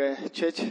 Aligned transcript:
uh, 0.00 0.28
church. 0.28 0.62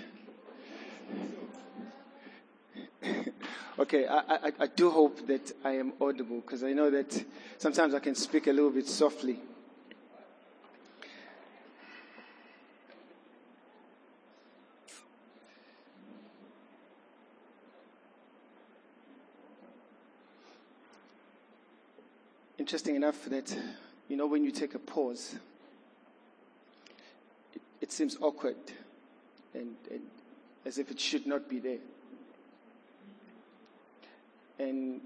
okay, 3.79 4.08
I, 4.08 4.17
I, 4.17 4.52
I 4.59 4.67
do 4.67 4.90
hope 4.90 5.28
that 5.28 5.52
I 5.63 5.74
am 5.74 5.94
audible 6.02 6.42
because 6.42 6.63
I 6.63 6.74
know 6.74 6.89
that 6.89 7.23
sometimes 7.57 7.94
I 7.94 8.00
can 8.00 8.15
speak 8.15 8.47
a 8.47 8.52
little 8.52 8.71
bit 8.71 8.88
softly. 8.88 9.39
Interesting 22.57 22.96
enough 22.96 23.25
that, 23.25 23.55
you 24.07 24.18
know, 24.18 24.27
when 24.27 24.43
you 24.43 24.52
take 24.52 24.75
a 24.75 24.80
pause, 24.80 25.36
it, 27.54 27.61
it 27.82 27.91
seems 27.91 28.18
awkward 28.21 28.57
and, 29.54 29.76
and 29.90 30.02
as 30.66 30.78
if 30.78 30.92
it 30.92 31.00
should 31.00 31.26
not 31.26 31.50
be 31.50 31.60
there. 31.60 31.80
And 34.59 35.02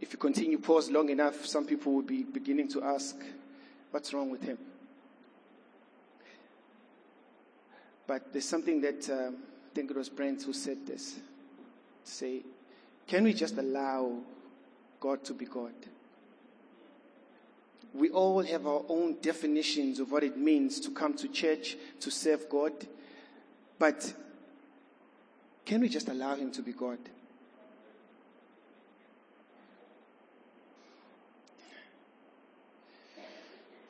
if 0.00 0.12
you 0.12 0.18
continue 0.18 0.58
pause 0.58 0.90
long 0.90 1.08
enough, 1.08 1.46
some 1.46 1.64
people 1.64 1.92
will 1.94 2.02
be 2.02 2.24
beginning 2.24 2.68
to 2.68 2.82
ask, 2.82 3.16
what's 3.90 4.12
wrong 4.12 4.30
with 4.30 4.42
him? 4.42 4.58
But 8.06 8.32
there's 8.32 8.48
something 8.48 8.80
that 8.80 9.08
um, 9.10 9.36
I 9.70 9.74
think 9.74 9.90
it 9.90 9.96
was 9.96 10.08
Brent 10.08 10.42
who 10.42 10.52
said 10.52 10.86
this. 10.86 11.20
Say, 12.04 12.42
can 13.06 13.24
we 13.24 13.34
just 13.34 13.56
allow 13.58 14.18
God 14.98 15.24
to 15.24 15.34
be 15.34 15.44
God? 15.44 15.74
We 17.94 18.10
all 18.10 18.42
have 18.42 18.66
our 18.66 18.82
own 18.88 19.16
definitions 19.20 19.98
of 19.98 20.10
what 20.10 20.22
it 20.24 20.36
means 20.36 20.80
to 20.80 20.90
come 20.90 21.14
to 21.14 21.28
church, 21.28 21.76
to 22.00 22.10
serve 22.10 22.48
God. 22.48 22.72
But 23.78 24.12
can 25.64 25.80
we 25.80 25.88
just 25.88 26.08
allow 26.08 26.34
Him 26.34 26.50
to 26.52 26.62
be 26.62 26.72
God? 26.72 26.98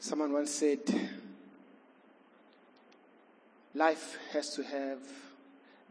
Someone 0.00 0.33
once 0.33 0.53
said, 0.53 0.81
life 3.75 4.16
has 4.33 4.55
to 4.55 4.62
have 4.62 4.98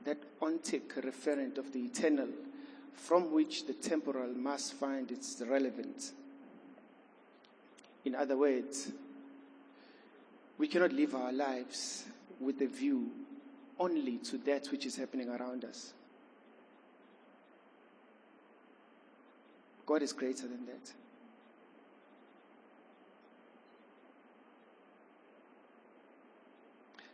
that 0.05 0.39
ontic 0.39 0.93
referent 1.03 1.57
of 1.57 1.73
the 1.73 1.79
eternal 1.79 2.29
from 2.93 3.31
which 3.31 3.67
the 3.67 3.73
temporal 3.73 4.33
must 4.33 4.73
find 4.73 5.11
its 5.11 5.41
relevance. 5.47 6.13
In 8.05 8.15
other 8.15 8.37
words, 8.37 8.91
we 10.57 10.67
cannot 10.67 10.93
live 10.93 11.13
our 11.13 11.31
lives 11.31 12.05
with 12.39 12.61
a 12.61 12.67
view 12.67 13.11
only 13.79 14.17
to 14.17 14.37
that 14.39 14.67
which 14.71 14.85
is 14.85 14.95
happening 14.95 15.29
around 15.29 15.65
us. 15.65 15.93
God 19.85 20.01
is 20.01 20.11
greater 20.13 20.47
than 20.47 20.65
that. 20.65 20.91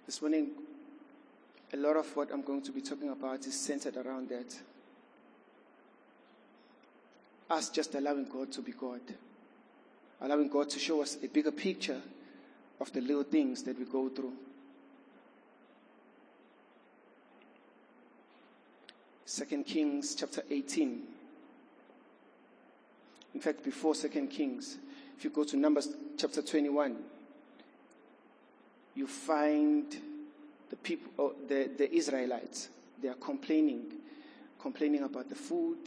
This 0.06 0.22
morning, 0.22 0.52
a 1.72 1.78
lot 1.78 1.96
of 1.96 2.16
what 2.16 2.32
I'm 2.32 2.42
going 2.42 2.62
to 2.64 2.72
be 2.72 2.82
talking 2.82 3.10
about 3.10 3.46
is 3.46 3.60
centered 3.60 3.98
around 3.98 4.30
that. 4.30 4.60
Us 7.50 7.70
just 7.70 7.96
allowing 7.96 8.26
God 8.26 8.52
to 8.54 8.62
be 8.62 8.72
God, 8.72 9.02
allowing 10.22 10.50
God 10.50 10.70
to 10.72 10.80
show 10.80 11.02
us 11.02 11.18
a 11.24 11.28
bigger 11.28 11.52
picture 11.52 12.02
of 12.80 12.92
the 12.92 13.02
little 13.02 13.24
things 13.24 13.64
that 13.64 13.78
we 13.78 13.86
go 13.86 14.10
through. 14.10 14.34
Second 19.34 19.66
Kings 19.66 20.14
chapter 20.14 20.44
18. 20.48 21.02
In 23.34 23.42
fact, 23.42 23.64
before 23.64 23.96
Second 23.96 24.28
Kings, 24.28 24.78
if 25.18 25.24
you 25.24 25.32
go 25.32 25.44
to 25.44 25.58
Numbers 25.58 25.88
chapter 26.20 26.44
21, 26.44 26.98
you 28.94 29.08
find 29.08 29.88
the 30.70 30.76
people, 30.76 31.12
oh, 31.18 31.34
the, 31.48 31.68
the 31.76 31.92
Israelites, 31.92 32.70
they 33.02 33.08
are 33.08 33.16
complaining, 33.16 33.86
complaining 34.62 35.02
about 35.02 35.30
the 35.30 35.36
food, 35.36 35.80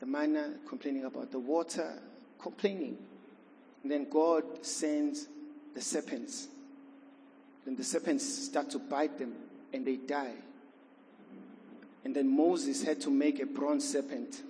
the 0.00 0.06
manna, 0.06 0.54
complaining 0.68 1.04
about 1.04 1.30
the 1.30 1.38
water, 1.38 2.02
complaining. 2.40 2.98
And 3.84 3.92
then 3.92 4.08
God 4.10 4.66
sends 4.66 5.28
the 5.76 5.80
serpents. 5.80 6.48
Then 7.64 7.76
the 7.76 7.84
serpents 7.84 8.28
start 8.46 8.68
to 8.70 8.80
bite 8.80 9.16
them 9.16 9.32
and 9.72 9.86
they 9.86 9.94
die. 9.94 10.34
And 12.04 12.14
then 12.14 12.34
Moses 12.34 12.82
had 12.82 13.00
to 13.02 13.10
make 13.10 13.40
a 13.40 13.46
bronze 13.46 13.90
serpent. 13.90 14.42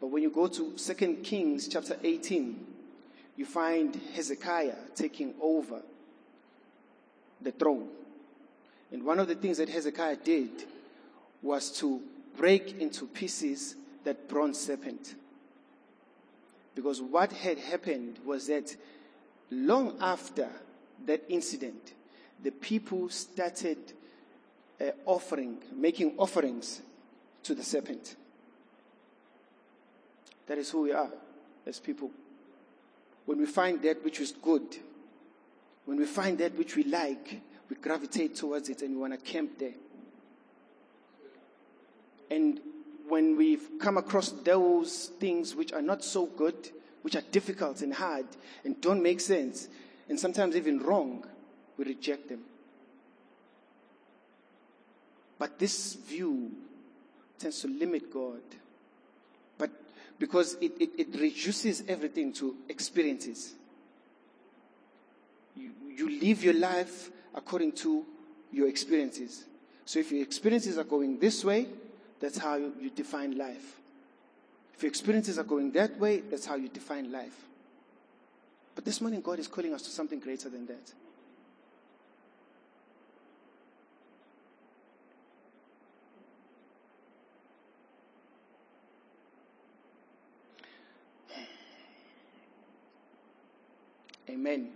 But 0.00 0.08
when 0.08 0.22
you 0.22 0.30
go 0.30 0.48
to 0.48 0.72
2 0.72 0.94
Kings 1.22 1.66
chapter 1.66 1.96
18, 2.02 2.66
you 3.36 3.46
find 3.46 3.98
Hezekiah 4.14 4.76
taking 4.94 5.34
over 5.40 5.80
the 7.40 7.52
throne. 7.52 7.88
And 8.92 9.04
one 9.04 9.18
of 9.18 9.28
the 9.28 9.34
things 9.34 9.58
that 9.58 9.68
Hezekiah 9.68 10.18
did 10.22 10.50
was 11.42 11.70
to 11.78 12.00
break 12.36 12.80
into 12.80 13.06
pieces 13.06 13.76
that 14.04 14.28
bronze 14.28 14.58
serpent. 14.58 15.14
Because 16.74 17.00
what 17.00 17.32
had 17.32 17.58
happened 17.58 18.18
was 18.24 18.46
that 18.48 18.76
long 19.50 19.96
after 20.00 20.48
that 21.06 21.22
incident, 21.28 21.94
the 22.42 22.50
people 22.50 23.08
started 23.08 23.78
uh, 24.80 24.90
offering, 25.06 25.58
making 25.74 26.14
offerings 26.18 26.82
to 27.42 27.54
the 27.54 27.62
serpent. 27.62 28.16
That 30.46 30.58
is 30.58 30.70
who 30.70 30.82
we 30.82 30.92
are 30.92 31.10
as 31.66 31.80
people. 31.80 32.10
When 33.26 33.38
we 33.38 33.46
find 33.46 33.80
that 33.82 34.04
which 34.04 34.20
is 34.20 34.32
good, 34.32 34.76
when 35.86 35.98
we 35.98 36.06
find 36.06 36.38
that 36.38 36.56
which 36.56 36.76
we 36.76 36.84
like, 36.84 37.40
we 37.68 37.76
gravitate 37.76 38.34
towards 38.34 38.68
it 38.68 38.82
and 38.82 38.94
we 38.94 39.00
want 39.00 39.12
to 39.12 39.18
camp 39.18 39.58
there. 39.58 39.74
And 42.30 42.60
when 43.08 43.36
we've 43.36 43.68
come 43.80 43.96
across 43.96 44.30
those 44.30 45.10
things 45.20 45.54
which 45.54 45.72
are 45.72 45.82
not 45.82 46.02
so 46.04 46.26
good, 46.26 46.70
which 47.02 47.16
are 47.16 47.22
difficult 47.32 47.82
and 47.82 47.92
hard 47.92 48.26
and 48.64 48.80
don't 48.80 49.02
make 49.02 49.20
sense, 49.20 49.68
and 50.08 50.18
sometimes 50.18 50.56
even 50.56 50.80
wrong, 50.80 51.26
we 51.76 51.84
reject 51.84 52.28
them. 52.28 52.40
But 55.44 55.58
this 55.58 55.92
view 55.92 56.52
tends 57.38 57.60
to 57.60 57.68
limit 57.68 58.10
God. 58.10 58.40
But 59.58 59.70
because 60.18 60.54
it, 60.58 60.72
it, 60.80 60.90
it 60.96 61.20
reduces 61.20 61.84
everything 61.86 62.32
to 62.32 62.56
experiences. 62.66 63.52
You, 65.54 65.72
you 65.94 66.18
live 66.18 66.42
your 66.42 66.54
life 66.54 67.10
according 67.34 67.72
to 67.72 68.06
your 68.52 68.68
experiences. 68.68 69.44
So 69.84 69.98
if 69.98 70.10
your 70.10 70.22
experiences 70.22 70.78
are 70.78 70.84
going 70.84 71.18
this 71.18 71.44
way, 71.44 71.68
that's 72.20 72.38
how 72.38 72.54
you, 72.54 72.72
you 72.80 72.88
define 72.88 73.36
life. 73.36 73.82
If 74.74 74.82
your 74.82 74.88
experiences 74.88 75.38
are 75.38 75.44
going 75.44 75.72
that 75.72 76.00
way, 76.00 76.20
that's 76.20 76.46
how 76.46 76.54
you 76.54 76.70
define 76.70 77.12
life. 77.12 77.38
But 78.74 78.86
this 78.86 79.02
morning, 79.02 79.20
God 79.20 79.40
is 79.40 79.46
calling 79.46 79.74
us 79.74 79.82
to 79.82 79.90
something 79.90 80.20
greater 80.20 80.48
than 80.48 80.64
that. 80.68 80.94
Amen. 94.34 94.68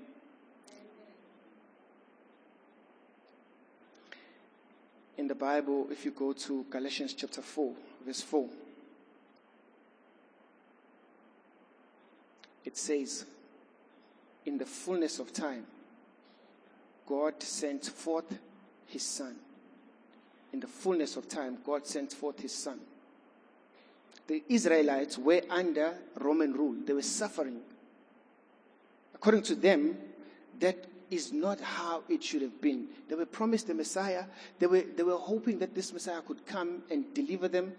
In 5.17 5.27
the 5.27 5.35
Bible, 5.35 5.89
if 5.91 6.05
you 6.05 6.13
go 6.13 6.33
to 6.33 6.65
Galatians 6.71 7.13
chapter 7.13 7.43
4, 7.43 7.73
verse 8.07 8.21
4, 8.21 8.49
it 12.65 12.77
says, 12.77 13.25
In 14.47 14.59
the 14.59 14.65
fullness 14.65 15.19
of 15.19 15.33
time, 15.33 15.67
God 17.05 17.43
sent 17.43 17.87
forth 17.87 18.39
his 18.87 19.03
Son. 19.03 19.35
In 20.53 20.61
the 20.61 20.69
fullness 20.69 21.17
of 21.17 21.29
time, 21.29 21.59
God 21.67 21.85
sent 21.85 22.13
forth 22.13 22.39
his 22.39 22.55
Son. 22.55 22.79
The 24.29 24.41
Israelites 24.49 25.19
were 25.19 25.43
under 25.51 25.95
Roman 26.21 26.53
rule, 26.53 26.77
they 26.87 26.93
were 26.93 27.03
suffering 27.03 27.61
According 29.21 29.43
to 29.43 29.55
them, 29.55 29.99
that 30.61 30.87
is 31.11 31.33
not 31.33 31.61
how 31.61 32.03
it 32.09 32.23
should 32.23 32.43
have 32.43 32.61
been. 32.61 32.87
They 33.09 33.15
were 33.15 33.27
promised 33.27 33.67
the 33.67 33.75
Messiah. 33.75 34.25
They 34.59 34.67
were, 34.67 34.83
they 34.83 35.03
were 35.03 35.17
hoping 35.17 35.59
that 35.61 35.75
this 35.75 35.93
Messiah 35.93 36.21
could 36.21 36.47
come 36.47 36.83
and 36.91 37.13
deliver 37.15 37.49
them 37.49 37.73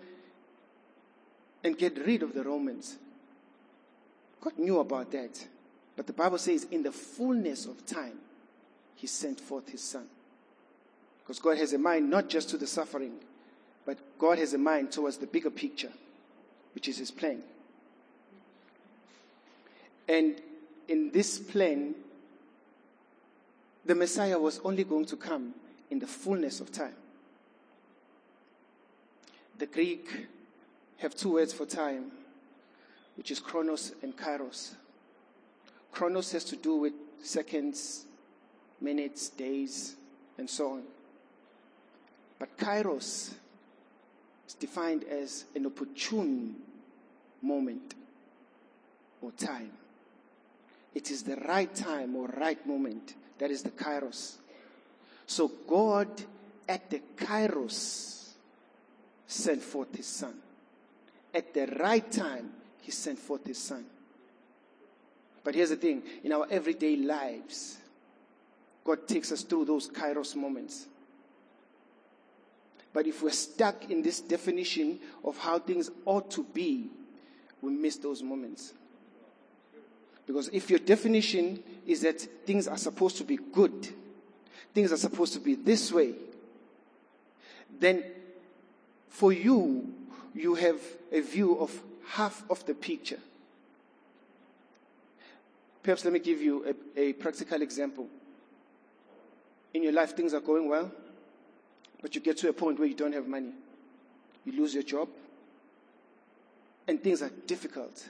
and 1.64 1.78
get 1.78 1.98
rid 2.06 2.24
of 2.24 2.34
the 2.34 2.44
Romans. 2.44 2.98
God 4.42 4.58
knew 4.58 4.80
about 4.80 5.12
that. 5.12 5.48
But 5.96 6.08
the 6.08 6.14
Bible 6.14 6.38
says, 6.38 6.66
in 6.72 6.84
the 6.84 6.92
fullness 6.92 7.66
of 7.66 7.86
time, 7.86 8.18
He 8.96 9.08
sent 9.08 9.40
forth 9.40 9.70
His 9.70 9.84
Son. 9.84 10.08
Because 11.24 11.40
God 11.40 11.58
has 11.58 11.74
a 11.74 11.78
mind 11.78 12.10
not 12.10 12.30
just 12.30 12.50
to 12.50 12.58
the 12.58 12.68
suffering, 12.68 13.14
but 13.86 13.98
God 14.18 14.40
has 14.40 14.54
a 14.54 14.58
mind 14.58 14.92
towards 14.92 15.18
the 15.18 15.28
bigger 15.28 15.50
picture, 15.50 15.92
which 16.74 16.88
is 16.88 16.98
His 16.98 17.12
plan. 17.12 17.44
And 20.08 20.42
in 20.90 21.12
this 21.12 21.38
plan, 21.38 21.94
the 23.86 23.96
Messiah 23.96 24.38
was 24.38 24.60
only 24.66 24.84
going 24.84 25.06
to 25.06 25.16
come 25.16 25.54
in 25.90 26.00
the 26.00 26.08
fullness 26.08 26.60
of 26.60 26.72
time. 26.72 26.96
The 29.60 29.68
Greek 29.68 30.28
have 30.98 31.16
two 31.16 31.34
words 31.34 31.54
for 31.54 31.66
time, 31.66 32.12
which 33.16 33.30
is 33.30 33.40
chronos 33.40 33.94
and 34.02 34.18
kairos. 34.18 34.72
Chronos 35.92 36.32
has 36.32 36.44
to 36.46 36.56
do 36.56 36.76
with 36.76 36.94
seconds, 37.22 38.06
minutes, 38.82 39.30
days, 39.30 39.96
and 40.38 40.50
so 40.50 40.74
on. 40.74 40.84
But 42.40 42.58
kairos 42.58 43.34
is 44.48 44.54
defined 44.60 45.04
as 45.04 45.46
an 45.56 45.68
opportune 45.68 46.56
moment 47.42 47.94
or 49.22 49.32
time. 49.32 49.72
It 50.94 51.12
is 51.12 51.24
the 51.24 51.36
right 51.38 51.74
time 51.74 52.16
or 52.16 52.28
right 52.28 52.66
moment. 52.66 53.14
That 53.38 53.52
is 53.52 53.64
the 53.64 53.70
kairos. 53.70 54.38
So 55.26 55.48
God 55.68 56.10
at 56.68 56.90
the 56.90 57.02
kairos 57.16 58.30
sent 59.28 59.62
forth 59.62 59.96
his 59.96 60.08
son. 60.08 60.34
At 61.34 61.54
the 61.54 61.68
right 61.80 62.10
time, 62.12 62.52
he 62.82 62.92
sent 62.92 63.20
forth 63.20 63.46
his 63.46 63.60
son. 63.60 63.86
But 65.44 65.56
here's 65.56 65.70
the 65.70 65.76
thing 65.76 66.04
in 66.24 66.34
our 66.34 66.48
everyday 66.50 66.96
lives, 66.96 67.78
God 68.84 69.08
takes 69.08 69.32
us 69.32 69.44
through 69.44 69.66
those 69.66 69.90
kairos 69.90 70.36
moments. 70.36 70.88
But 72.92 73.06
if 73.06 73.22
we're 73.22 73.30
stuck 73.30 73.90
in 73.92 74.02
this 74.02 74.20
definition 74.20 75.00
of 75.24 75.38
how 75.38 75.60
things 75.60 75.92
ought 76.06 76.32
to 76.32 76.44
be, 76.44 76.90
we 77.62 77.72
miss 77.72 77.98
those 77.98 78.24
moments. 78.24 78.74
Because 80.30 80.50
if 80.50 80.70
your 80.70 80.78
definition 80.78 81.64
is 81.88 82.02
that 82.02 82.22
things 82.22 82.68
are 82.68 82.78
supposed 82.78 83.18
to 83.18 83.24
be 83.24 83.40
good, 83.52 83.88
things 84.76 84.92
are 84.92 84.98
supposed 84.98 85.34
to 85.34 85.40
be 85.40 85.56
this 85.56 85.92
way, 85.92 86.14
then 87.80 88.04
for 89.08 89.34
you, 89.34 89.92
you 90.36 90.54
have 90.54 90.80
a 91.12 91.22
view 91.22 91.58
of 91.58 91.82
half 92.10 92.44
of 92.48 92.64
the 92.68 92.76
picture. 92.76 93.18
Perhaps 95.82 96.04
let 96.04 96.14
me 96.14 96.20
give 96.20 96.44
you 96.44 96.76
a, 96.96 97.00
a 97.00 97.14
practical 97.14 97.64
example. 97.64 98.06
In 99.74 99.82
your 99.82 99.94
life, 99.94 100.16
things 100.16 100.36
are 100.36 100.42
going 100.42 100.70
well, 100.70 100.92
but 102.04 102.14
you 102.14 102.22
get 102.22 102.38
to 102.38 102.50
a 102.50 102.54
point 102.54 102.78
where 102.78 102.88
you 102.88 102.94
don't 102.94 103.14
have 103.14 103.28
money. 103.28 103.54
You 104.46 104.52
lose 104.52 104.76
your 104.76 104.84
job, 104.84 105.10
and 106.88 107.02
things 107.02 107.24
are 107.24 107.32
difficult. 107.48 108.10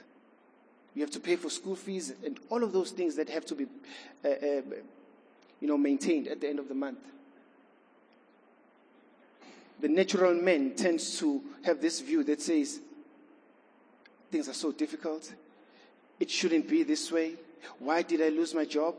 You 0.94 1.02
have 1.02 1.10
to 1.12 1.20
pay 1.20 1.36
for 1.36 1.50
school 1.50 1.76
fees 1.76 2.12
and 2.24 2.38
all 2.50 2.64
of 2.64 2.72
those 2.72 2.90
things 2.90 3.16
that 3.16 3.28
have 3.28 3.44
to 3.46 3.54
be, 3.54 3.66
uh, 4.24 4.28
uh, 4.28 4.62
you 5.60 5.68
know, 5.68 5.78
maintained 5.78 6.28
at 6.28 6.40
the 6.40 6.48
end 6.48 6.58
of 6.58 6.68
the 6.68 6.74
month. 6.74 6.98
The 9.80 9.88
natural 9.88 10.34
man 10.34 10.74
tends 10.74 11.18
to 11.20 11.40
have 11.62 11.80
this 11.80 12.00
view 12.00 12.24
that 12.24 12.42
says, 12.42 12.80
things 14.30 14.48
are 14.48 14.54
so 14.54 14.72
difficult. 14.72 15.32
It 16.18 16.30
shouldn't 16.30 16.68
be 16.68 16.82
this 16.82 17.10
way. 17.10 17.36
Why 17.78 18.02
did 18.02 18.20
I 18.20 18.28
lose 18.28 18.54
my 18.54 18.64
job? 18.64 18.94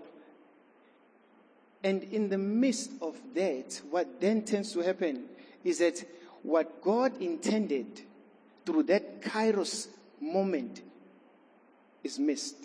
And 1.83 2.03
in 2.03 2.29
the 2.29 2.37
midst 2.37 2.91
of 3.01 3.15
that, 3.33 3.81
what 3.89 4.21
then 4.21 4.43
tends 4.43 4.71
to 4.73 4.79
happen 4.79 5.25
is 5.63 5.79
that 5.79 6.03
what 6.43 6.81
God 6.81 7.21
intended 7.21 8.01
through 8.65 8.83
that 8.83 9.21
kairos 9.21 9.87
moment 10.19 10.81
is 12.03 12.19
missed. 12.19 12.57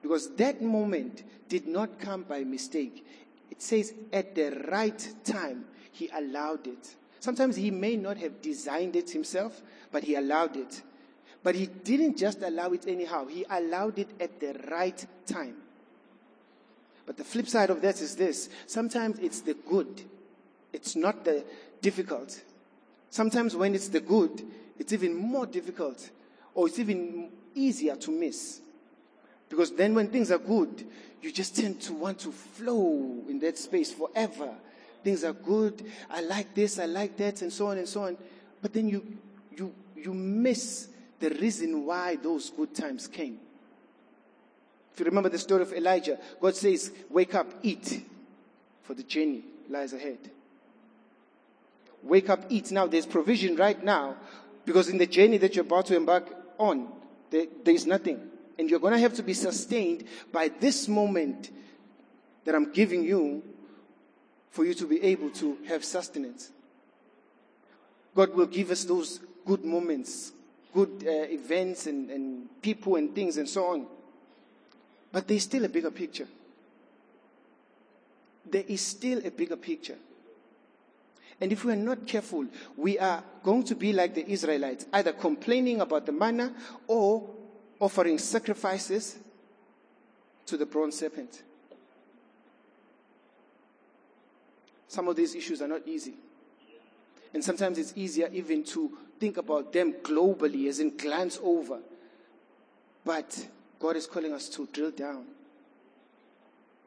Because 0.00 0.34
that 0.36 0.60
moment 0.62 1.22
did 1.48 1.66
not 1.66 1.98
come 2.00 2.22
by 2.22 2.44
mistake. 2.44 3.06
It 3.50 3.62
says 3.62 3.94
at 4.12 4.34
the 4.34 4.64
right 4.70 5.08
time, 5.24 5.64
he 5.92 6.08
allowed 6.12 6.66
it. 6.66 6.96
Sometimes 7.20 7.54
he 7.54 7.70
may 7.70 7.96
not 7.96 8.16
have 8.16 8.42
designed 8.42 8.96
it 8.96 9.10
himself, 9.10 9.62
but 9.92 10.02
he 10.02 10.16
allowed 10.16 10.56
it. 10.56 10.82
But 11.42 11.54
he 11.54 11.66
didn't 11.66 12.16
just 12.16 12.42
allow 12.42 12.72
it 12.72 12.84
anyhow, 12.88 13.26
he 13.26 13.44
allowed 13.48 13.98
it 13.98 14.08
at 14.20 14.40
the 14.40 14.54
right 14.70 15.06
time. 15.26 15.56
But 17.06 17.16
the 17.16 17.24
flip 17.24 17.48
side 17.48 17.70
of 17.70 17.82
that 17.82 18.00
is 18.00 18.16
this 18.16 18.48
sometimes 18.66 19.18
it's 19.18 19.40
the 19.40 19.54
good, 19.54 20.02
it's 20.72 20.96
not 20.96 21.24
the 21.24 21.44
difficult. 21.80 22.40
Sometimes 23.10 23.54
when 23.54 23.74
it's 23.74 23.88
the 23.88 24.00
good, 24.00 24.42
it's 24.78 24.92
even 24.92 25.14
more 25.14 25.46
difficult, 25.46 26.10
or 26.54 26.68
it's 26.68 26.78
even 26.78 27.30
easier 27.54 27.96
to 27.96 28.10
miss. 28.10 28.60
Because 29.48 29.70
then 29.72 29.94
when 29.94 30.08
things 30.08 30.30
are 30.30 30.38
good, 30.38 30.86
you 31.20 31.30
just 31.30 31.54
tend 31.56 31.80
to 31.82 31.92
want 31.92 32.18
to 32.20 32.32
flow 32.32 33.22
in 33.28 33.38
that 33.40 33.58
space 33.58 33.92
forever. 33.92 34.50
Things 35.04 35.24
are 35.24 35.32
good. 35.32 35.84
I 36.10 36.20
like 36.20 36.54
this, 36.54 36.78
I 36.78 36.86
like 36.86 37.16
that, 37.18 37.42
and 37.42 37.52
so 37.52 37.68
on 37.68 37.78
and 37.78 37.88
so 37.88 38.04
on. 38.04 38.16
But 38.60 38.72
then 38.72 38.88
you, 38.88 39.04
you, 39.56 39.74
you 39.96 40.14
miss 40.14 40.88
the 41.20 41.30
reason 41.30 41.84
why 41.86 42.16
those 42.16 42.50
good 42.50 42.74
times 42.74 43.06
came. 43.06 43.38
If 44.92 45.00
you 45.00 45.06
remember 45.06 45.28
the 45.28 45.38
story 45.38 45.62
of 45.62 45.72
Elijah, 45.72 46.18
God 46.40 46.54
says, 46.54 46.92
Wake 47.08 47.34
up, 47.34 47.46
eat, 47.62 48.04
for 48.82 48.94
the 48.94 49.02
journey 49.02 49.42
lies 49.68 49.92
ahead. 49.92 50.18
Wake 52.02 52.28
up, 52.28 52.44
eat. 52.48 52.70
Now, 52.72 52.86
there's 52.86 53.06
provision 53.06 53.56
right 53.56 53.82
now 53.82 54.16
because 54.64 54.88
in 54.88 54.98
the 54.98 55.06
journey 55.06 55.38
that 55.38 55.54
you're 55.54 55.64
about 55.64 55.86
to 55.86 55.96
embark 55.96 56.28
on, 56.58 56.88
there, 57.32 57.46
there's 57.64 57.86
nothing. 57.86 58.20
And 58.58 58.70
you're 58.70 58.78
going 58.78 58.92
to 58.92 59.00
have 59.00 59.14
to 59.14 59.22
be 59.22 59.34
sustained 59.34 60.04
by 60.30 60.48
this 60.48 60.86
moment 60.86 61.50
that 62.44 62.54
I'm 62.54 62.70
giving 62.72 63.02
you 63.02 63.42
for 64.50 64.64
you 64.64 64.74
to 64.74 64.86
be 64.86 65.02
able 65.02 65.30
to 65.30 65.56
have 65.66 65.84
sustenance. 65.84 66.50
God 68.14 68.34
will 68.34 68.46
give 68.46 68.70
us 68.70 68.84
those 68.84 69.20
good 69.46 69.64
moments, 69.64 70.32
good 70.74 71.04
uh, 71.06 71.32
events 71.32 71.86
and, 71.86 72.10
and 72.10 72.48
people 72.60 72.96
and 72.96 73.14
things 73.14 73.38
and 73.38 73.48
so 73.48 73.64
on. 73.64 73.86
But 75.10 75.26
there's 75.26 75.44
still 75.44 75.64
a 75.64 75.68
bigger 75.68 75.90
picture. 75.90 76.28
There 78.44 78.64
is 78.68 78.82
still 78.82 79.24
a 79.24 79.30
bigger 79.30 79.56
picture. 79.56 79.96
And 81.42 81.50
if 81.50 81.64
we 81.64 81.72
are 81.72 81.76
not 81.76 82.06
careful, 82.06 82.46
we 82.76 83.00
are 83.00 83.20
going 83.42 83.64
to 83.64 83.74
be 83.74 83.92
like 83.92 84.14
the 84.14 84.24
Israelites, 84.30 84.86
either 84.92 85.12
complaining 85.12 85.80
about 85.80 86.06
the 86.06 86.12
manna 86.12 86.54
or 86.86 87.28
offering 87.80 88.16
sacrifices 88.18 89.18
to 90.46 90.56
the 90.56 90.64
bronze 90.64 91.00
serpent. 91.00 91.42
Some 94.86 95.08
of 95.08 95.16
these 95.16 95.34
issues 95.34 95.60
are 95.60 95.66
not 95.66 95.80
easy. 95.84 96.14
And 97.34 97.42
sometimes 97.42 97.76
it's 97.76 97.92
easier 97.96 98.30
even 98.32 98.62
to 98.66 98.96
think 99.18 99.36
about 99.36 99.72
them 99.72 99.94
globally, 99.94 100.68
as 100.68 100.78
in 100.78 100.96
glance 100.96 101.40
over. 101.42 101.80
But 103.04 103.48
God 103.80 103.96
is 103.96 104.06
calling 104.06 104.32
us 104.32 104.48
to 104.50 104.68
drill 104.72 104.92
down. 104.92 105.24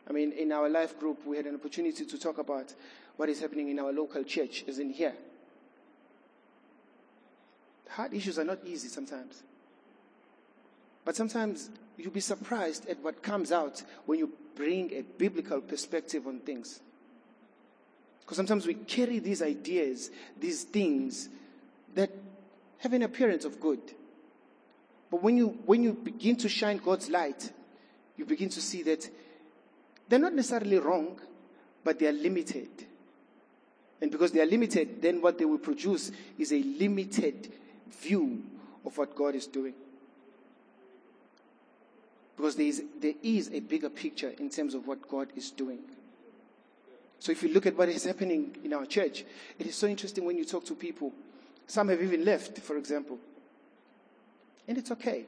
I 0.10 0.14
mean, 0.14 0.32
in 0.32 0.54
our 0.54 0.70
life 0.70 0.98
group, 0.98 1.26
we 1.26 1.36
had 1.36 1.46
an 1.46 1.56
opportunity 1.56 2.06
to 2.06 2.18
talk 2.18 2.38
about 2.38 2.74
what 3.18 3.30
is 3.30 3.40
happening 3.40 3.70
in 3.70 3.80
our 3.80 3.92
local 3.92 4.24
church, 4.24 4.66
as 4.68 4.80
in 4.80 4.90
here. 4.90 5.14
Hard 7.90 8.14
issues 8.14 8.38
are 8.38 8.44
not 8.44 8.60
easy 8.66 8.88
sometimes. 8.90 9.44
But 11.06 11.16
sometimes 11.16 11.70
you'll 11.98 12.12
be 12.12 12.20
surprised 12.20 12.90
at 12.90 13.02
what 13.02 13.22
comes 13.22 13.52
out 13.52 13.84
when 14.06 14.20
you 14.20 14.34
bring 14.56 14.92
a 14.94 15.02
biblical 15.02 15.62
perspective 15.62 16.28
on 16.28 16.40
things. 16.40 16.82
Because 18.22 18.38
sometimes 18.38 18.66
we 18.66 18.74
carry 18.74 19.20
these 19.20 19.42
ideas, 19.42 20.10
these 20.40 20.64
things 20.64 21.30
that 21.94 22.10
have 22.80 22.94
an 22.94 23.04
appearance 23.04 23.46
of 23.46 23.60
good. 23.60 23.80
But 25.12 25.22
when 25.22 25.38
you, 25.38 25.60
when 25.66 25.84
you 25.84 25.94
begin 25.94 26.36
to 26.38 26.50
shine 26.50 26.78
God's 26.78 27.10
light, 27.10 27.52
you 28.18 28.26
begin 28.26 28.50
to 28.50 28.62
see 28.62 28.82
that 28.84 29.08
they're 30.10 30.20
not 30.20 30.34
necessarily 30.34 30.80
wrong, 30.80 31.20
but 31.84 32.00
they 32.00 32.08
are 32.08 32.12
limited. 32.12 32.68
And 34.02 34.12
because 34.12 34.32
they 34.32 34.42
are 34.42 34.46
limited, 34.46 35.02
then 35.02 35.22
what 35.22 35.38
they 35.38 35.46
will 35.46 35.58
produce 35.58 36.12
is 36.38 36.52
a 36.52 36.62
limited 36.62 37.52
view 38.02 38.44
of 38.86 38.98
what 38.98 39.16
God 39.16 39.36
is 39.36 39.48
doing. 39.48 39.74
Because 42.36 42.56
there 42.56 42.66
is, 42.66 42.84
there 43.00 43.14
is 43.24 43.50
a 43.54 43.62
bigger 43.62 43.90
picture 43.90 44.34
in 44.38 44.50
terms 44.50 44.74
of 44.74 44.86
what 44.88 45.08
God 45.08 45.30
is 45.36 45.52
doing. 45.52 45.80
So 47.20 47.32
if 47.32 47.42
you 47.42 47.54
look 47.54 47.66
at 47.66 47.78
what 47.78 47.90
is 47.90 48.04
happening 48.04 48.58
in 48.64 48.74
our 48.74 48.86
church, 48.86 49.24
it 49.58 49.66
is 49.66 49.76
so 49.76 49.88
interesting 49.88 50.26
when 50.26 50.38
you 50.38 50.46
talk 50.46 50.66
to 50.66 50.76
people. 50.76 51.14
Some 51.66 51.88
have 51.88 52.02
even 52.02 52.26
left, 52.26 52.60
for 52.60 52.78
example. 52.78 53.18
And 54.68 54.78
it's 54.78 54.92
okay. 54.92 55.26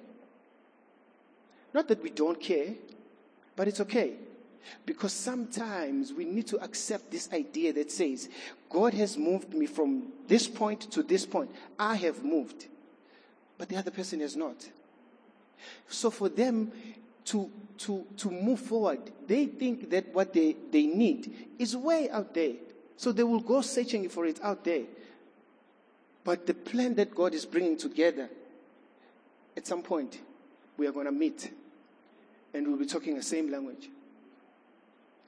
Not 1.74 1.88
that 1.88 2.04
we 2.04 2.10
don't 2.10 2.40
care, 2.40 2.74
but 3.56 3.68
it's 3.68 3.80
okay. 3.82 4.14
Because 4.86 5.14
sometimes 5.14 6.14
we 6.14 6.26
need 6.26 6.48
to 6.48 6.58
accept 6.64 7.12
this 7.12 7.32
idea 7.34 7.74
that 7.74 7.92
says, 7.92 8.30
God 8.70 8.94
has 8.94 9.18
moved 9.18 9.54
me 9.54 9.66
from 9.66 10.12
this 10.28 10.48
point 10.48 10.92
to 10.92 11.04
this 11.04 11.26
point. 11.26 11.52
I 11.78 11.96
have 11.96 12.24
moved. 12.24 12.68
But 13.58 13.70
the 13.70 13.78
other 13.78 13.92
person 13.92 14.20
has 14.22 14.36
not. 14.36 14.68
So 15.88 16.10
for 16.10 16.30
them 16.30 16.72
to, 17.26 17.50
to, 17.80 18.06
to 18.18 18.32
move 18.32 18.60
forward, 18.60 19.00
they 19.26 19.46
think 19.46 19.90
that 19.90 20.14
what 20.14 20.34
they, 20.34 20.56
they 20.72 20.86
need 20.86 21.34
is 21.60 21.76
way 21.76 22.10
out 22.10 22.34
there. 22.34 22.54
So 22.96 23.12
they 23.12 23.24
will 23.24 23.40
go 23.40 23.62
searching 23.62 24.08
for 24.10 24.26
it 24.26 24.40
out 24.44 24.64
there. 24.64 24.84
But 26.24 26.46
the 26.46 26.54
plan 26.54 26.96
that 26.96 27.16
God 27.16 27.34
is 27.34 27.46
bringing 27.46 27.78
together, 27.78 28.30
at 29.56 29.66
some 29.66 29.82
point, 29.82 30.20
we 30.78 30.88
are 30.88 30.92
going 30.92 31.06
to 31.06 31.12
meet 31.12 31.52
and 32.54 32.68
we'll 32.68 32.78
be 32.78 32.86
talking 32.86 33.16
the 33.16 33.24
same 33.24 33.52
language. 33.52 33.90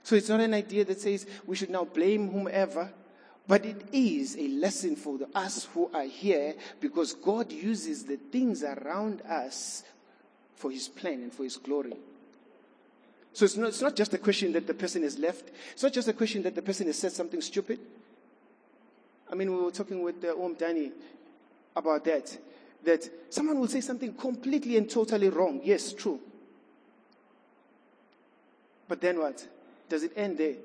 So 0.03 0.15
it's 0.15 0.29
not 0.29 0.39
an 0.39 0.53
idea 0.53 0.86
that 0.86 1.01
says 1.01 1.25
we 1.46 1.56
should 1.56 1.70
now 1.70 1.86
blame 1.86 2.29
whomever, 2.29 2.91
but 3.48 3.65
it 3.65 3.82
is 3.91 4.38
a 4.38 4.48
lesson 4.48 4.96
for 4.96 5.18
the, 5.18 5.27
us 5.36 5.65
who 5.74 5.89
are 5.94 6.03
here 6.03 6.56
because 6.79 7.13
God 7.13 7.51
uses 7.51 8.03
the 8.03 8.18
things 8.18 8.63
around 8.63 9.22
us 9.22 9.84
for 10.56 10.72
His 10.72 10.88
plan 10.88 11.24
and 11.24 11.34
for 11.34 11.44
His 11.44 11.58
glory. 11.58 11.94
So 13.34 13.46
it's 13.46 13.58
not, 13.58 13.70
it's 13.70 13.82
not 13.82 13.96
just 13.96 14.13
a 14.13 14.18
question 14.18 14.51
that 14.53 14.68
the 14.68 14.74
person 14.74 15.03
has 15.03 15.18
left. 15.18 15.51
It's 15.72 15.84
not 15.84 15.94
just 15.94 16.08
a 16.08 16.13
question 16.13 16.44
that 16.44 16.56
the 16.56 16.62
person 16.62 16.88
has 16.88 16.98
said 16.98 17.12
something 17.12 17.41
stupid. 17.41 17.79
I 19.32 19.36
mean, 19.36 19.51
we 19.51 19.63
were 19.63 19.72
talking 19.72 20.01
with 20.01 20.24
uh, 20.24 20.34
Om 20.44 20.56
Dani 20.56 20.91
about 21.75 22.03
that. 22.06 22.38
That 22.84 23.10
someone 23.29 23.60
will 23.60 23.68
say 23.68 23.82
something 23.82 24.13
completely 24.13 24.77
and 24.77 24.89
totally 24.89 25.29
wrong. 25.29 25.62
Yes, 25.63 25.94
true. 25.94 26.20
But 28.88 29.01
then 29.01 29.20
what? 29.20 29.48
Does 29.89 30.03
it 30.03 30.13
end 30.15 30.38
there? 30.38 30.55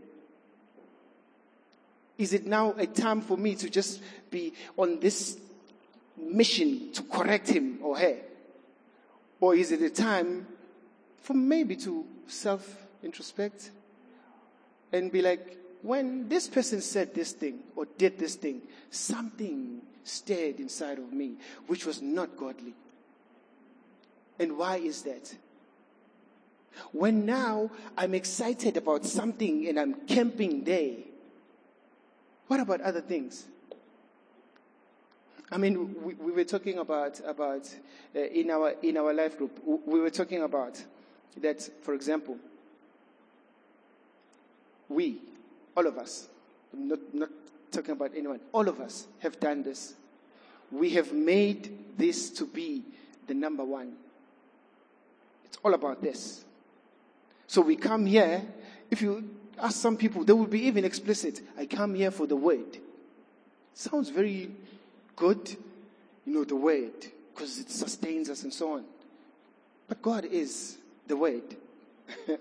Is 2.17 2.33
it 2.33 2.47
now 2.47 2.75
a 2.79 2.87
time 2.87 3.21
for 3.21 3.37
me 3.37 3.55
to 3.57 3.69
just 3.69 4.01
be 4.31 4.53
on 4.77 5.01
this 5.01 5.39
mission 6.17 6.93
to 6.93 7.03
correct 7.03 7.49
him 7.49 7.79
or 7.83 7.99
her? 7.99 8.17
Or 9.41 9.55
is 9.55 9.73
it 9.73 9.83
a 9.83 9.91
time 9.91 10.47
for 11.23 11.35
maybe 11.35 11.75
to 11.77 12.05
self 12.29 12.87
introspect 13.03 13.71
and 14.93 15.11
be 15.11 15.23
like, 15.23 15.59
when 15.83 16.29
this 16.29 16.49
person 16.49 16.81
said 16.81 17.15
this 17.15 17.33
thing 17.33 17.59
or 17.77 17.87
did 17.99 18.19
this 18.19 18.37
thing, 18.37 18.63
something 18.91 19.83
stirred 20.05 20.61
inside 20.61 20.99
of 20.99 21.13
me 21.13 21.35
which 21.67 21.85
was 21.85 22.01
not 22.01 22.37
godly. 22.37 22.75
And 24.39 24.57
why 24.57 24.77
is 24.77 25.03
that? 25.03 25.35
When 26.93 27.27
now 27.27 27.71
I'm 27.97 28.15
excited 28.15 28.77
about 28.77 29.05
something 29.05 29.69
and 29.69 29.79
I'm 29.79 29.95
camping 30.07 30.65
there, 30.65 30.97
what 32.47 32.61
about 32.61 32.81
other 32.81 33.01
things? 33.01 33.47
I 35.51 35.57
mean, 35.57 35.95
we, 36.03 36.15
we 36.15 36.33
were 36.33 36.45
talking 36.45 36.79
about 36.79 37.21
about 37.27 37.73
uh, 38.15 38.19
in 38.21 38.51
our 38.51 38.75
in 38.83 38.97
our 38.97 39.13
life 39.13 39.39
group. 39.39 39.61
We 39.65 40.01
were 40.01 40.11
talking 40.11 40.43
about 40.43 40.83
that, 41.39 41.69
for 41.83 41.95
example, 41.95 42.39
we, 44.89 45.19
all 45.77 45.87
of 45.87 45.99
us, 45.99 46.29
I'm 46.73 46.89
not 46.89 46.99
not 47.13 47.29
talking 47.71 47.93
about 47.93 48.13
anyone, 48.17 48.41
all 48.53 48.69
of 48.69 48.81
us 48.81 49.07
have 49.21 49.39
done 49.39 49.63
this. 49.63 49.95
We 50.71 50.91
have 50.91 51.13
made 51.13 51.77
this 51.97 52.31
to 52.31 52.47
be 52.47 52.83
the 53.27 53.35
number 53.35 53.65
one. 53.65 53.93
It's 55.45 55.59
all 55.63 55.75
about 55.75 56.03
this. 56.03 56.45
So 57.47 57.61
we 57.61 57.77
come 57.77 58.07
here, 58.07 58.43
if 58.91 59.03
you 59.03 59.29
ask 59.59 59.81
some 59.81 59.97
people, 59.97 60.25
they 60.25 60.33
will 60.33 60.47
be 60.47 60.67
even 60.67 60.85
explicit. 60.85 61.41
I 61.59 61.67
come 61.67 61.95
here 61.95 62.11
for 62.11 62.27
the 62.27 62.37
word. 62.37 62.79
Sounds 63.75 64.09
very 64.09 64.51
good, 65.17 65.57
you 66.25 66.35
know, 66.35 66.45
the 66.45 66.57
word, 66.57 66.93
because 67.35 67.59
it 67.59 67.71
sustains 67.71 68.31
us 68.31 68.43
and 68.43 68.53
so 68.53 68.75
on. 68.75 68.85
But 69.89 70.01
God 70.01 70.25
is 70.25 70.79
the 71.07 71.17
word. 71.17 71.57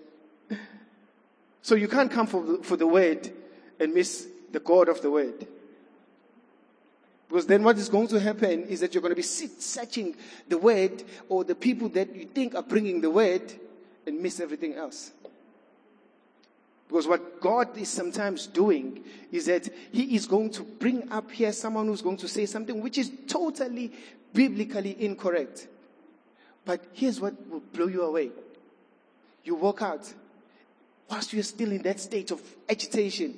so 1.61 1.75
you 1.75 1.87
can't 1.87 2.11
come 2.11 2.27
for 2.27 2.43
the, 2.43 2.63
for 2.63 2.77
the 2.77 2.87
word 2.87 3.31
and 3.79 3.93
miss 3.93 4.27
the 4.51 4.59
God 4.59 4.89
of 4.89 5.01
the 5.01 5.11
word. 5.11 5.47
Because 7.27 7.47
then 7.47 7.63
what 7.63 7.77
is 7.77 7.89
going 7.89 8.07
to 8.09 8.19
happen 8.19 8.65
is 8.65 8.81
that 8.81 8.93
you're 8.93 9.01
going 9.01 9.11
to 9.11 9.15
be 9.15 9.23
searching 9.23 10.15
the 10.47 10.57
word 10.57 11.03
or 11.29 11.43
the 11.43 11.55
people 11.55 11.89
that 11.89 12.15
you 12.15 12.25
think 12.25 12.53
are 12.53 12.61
bringing 12.61 13.01
the 13.01 13.09
word 13.09 13.51
and 14.05 14.21
miss 14.21 14.39
everything 14.39 14.73
else. 14.73 15.11
Because 16.87 17.07
what 17.07 17.41
God 17.41 17.77
is 17.77 17.89
sometimes 17.89 18.47
doing 18.47 19.03
is 19.31 19.47
that 19.47 19.67
He 19.91 20.15
is 20.15 20.25
going 20.25 20.51
to 20.51 20.63
bring 20.63 21.11
up 21.11 21.31
here 21.31 21.51
someone 21.51 21.87
who's 21.87 22.01
going 22.01 22.17
to 22.17 22.27
say 22.27 22.45
something 22.45 22.81
which 22.81 22.97
is 22.97 23.11
totally 23.27 23.91
biblically 24.33 24.95
incorrect. 25.03 25.67
But 26.65 26.81
here's 26.93 27.19
what 27.19 27.33
will 27.49 27.61
blow 27.61 27.87
you 27.87 28.03
away. 28.03 28.31
You 29.43 29.55
walk 29.55 29.81
out, 29.81 30.13
whilst 31.09 31.33
you're 31.33 31.43
still 31.43 31.71
in 31.71 31.81
that 31.81 31.99
state 31.99 32.31
of 32.31 32.41
agitation, 32.69 33.37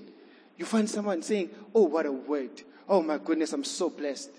you 0.58 0.66
find 0.66 0.90
someone 0.90 1.22
saying, 1.22 1.50
Oh, 1.74 1.84
what 1.84 2.06
a 2.06 2.12
word. 2.12 2.62
Oh 2.88 3.02
my 3.02 3.18
goodness, 3.18 3.54
I'm 3.54 3.64
so 3.64 3.90
blessed. 3.90 4.32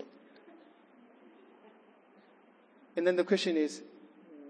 And 2.96 3.06
then 3.06 3.16
the 3.16 3.24
question 3.24 3.56
is, 3.56 3.82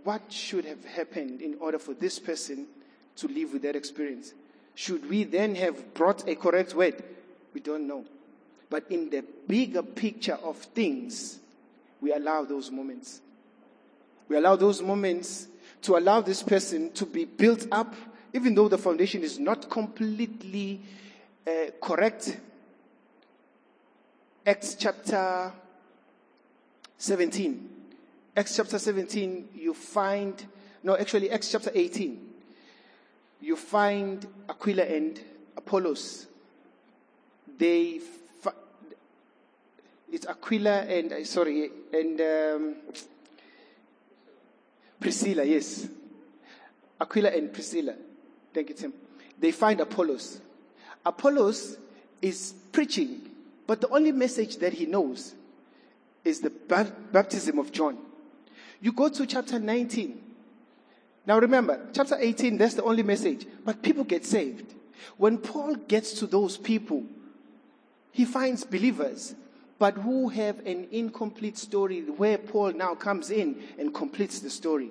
what 0.06 0.32
should 0.32 0.64
have 0.64 0.84
happened 0.84 1.42
in 1.42 1.56
order 1.58 1.80
for 1.80 1.92
this 1.92 2.20
person 2.20 2.68
to 3.16 3.26
live 3.26 3.52
with 3.52 3.62
that 3.62 3.74
experience? 3.74 4.34
Should 4.76 5.10
we 5.10 5.24
then 5.24 5.56
have 5.56 5.94
brought 5.94 6.28
a 6.28 6.36
correct 6.36 6.74
word? 6.74 7.02
We 7.52 7.60
don't 7.60 7.88
know. 7.88 8.04
But 8.70 8.84
in 8.88 9.10
the 9.10 9.24
bigger 9.48 9.82
picture 9.82 10.38
of 10.44 10.58
things, 10.58 11.40
we 12.00 12.12
allow 12.12 12.44
those 12.44 12.70
moments. 12.70 13.20
We 14.28 14.36
allow 14.36 14.54
those 14.54 14.80
moments 14.80 15.48
to 15.82 15.96
allow 15.96 16.20
this 16.20 16.40
person 16.40 16.92
to 16.92 17.04
be 17.04 17.24
built 17.24 17.66
up, 17.72 17.92
even 18.32 18.54
though 18.54 18.68
the 18.68 18.78
foundation 18.78 19.24
is 19.24 19.40
not 19.40 19.68
completely 19.68 20.82
uh, 21.44 21.70
correct. 21.82 22.38
Acts 24.46 24.76
chapter 24.76 25.52
17. 26.96 27.75
Acts 28.36 28.54
chapter 28.54 28.78
17, 28.78 29.48
you 29.54 29.72
find, 29.72 30.44
no, 30.82 30.94
actually, 30.94 31.30
Acts 31.30 31.50
chapter 31.50 31.70
18, 31.74 32.20
you 33.40 33.56
find 33.56 34.26
Aquila 34.46 34.82
and 34.82 35.18
Apollos. 35.56 36.26
They, 37.56 38.00
it's 40.12 40.26
Aquila 40.26 40.82
and, 40.82 41.14
uh, 41.14 41.24
sorry, 41.24 41.70
and 41.94 42.20
um, 42.20 42.74
Priscilla, 45.00 45.42
yes. 45.42 45.88
Aquila 47.00 47.30
and 47.30 47.50
Priscilla. 47.50 47.94
Thank 48.52 48.68
you, 48.68 48.74
Tim. 48.74 48.92
They 49.38 49.52
find 49.52 49.80
Apollos. 49.80 50.42
Apollos 51.06 51.78
is 52.20 52.52
preaching, 52.70 53.30
but 53.66 53.80
the 53.80 53.88
only 53.88 54.12
message 54.12 54.58
that 54.58 54.74
he 54.74 54.84
knows 54.84 55.34
is 56.22 56.40
the 56.40 56.50
baptism 56.50 57.58
of 57.58 57.72
John. 57.72 57.96
You 58.80 58.92
go 58.92 59.08
to 59.08 59.26
chapter 59.26 59.58
19. 59.58 60.22
Now 61.26 61.38
remember, 61.38 61.88
chapter 61.92 62.16
18, 62.18 62.56
that's 62.58 62.74
the 62.74 62.84
only 62.84 63.02
message. 63.02 63.46
But 63.64 63.82
people 63.82 64.04
get 64.04 64.24
saved. 64.24 64.74
When 65.16 65.38
Paul 65.38 65.74
gets 65.74 66.12
to 66.20 66.26
those 66.26 66.56
people, 66.56 67.04
he 68.12 68.24
finds 68.24 68.64
believers, 68.64 69.34
but 69.78 69.94
who 69.94 70.28
have 70.28 70.60
an 70.60 70.88
incomplete 70.90 71.58
story 71.58 72.00
where 72.02 72.38
Paul 72.38 72.72
now 72.72 72.94
comes 72.94 73.30
in 73.30 73.62
and 73.78 73.92
completes 73.92 74.40
the 74.40 74.50
story 74.50 74.90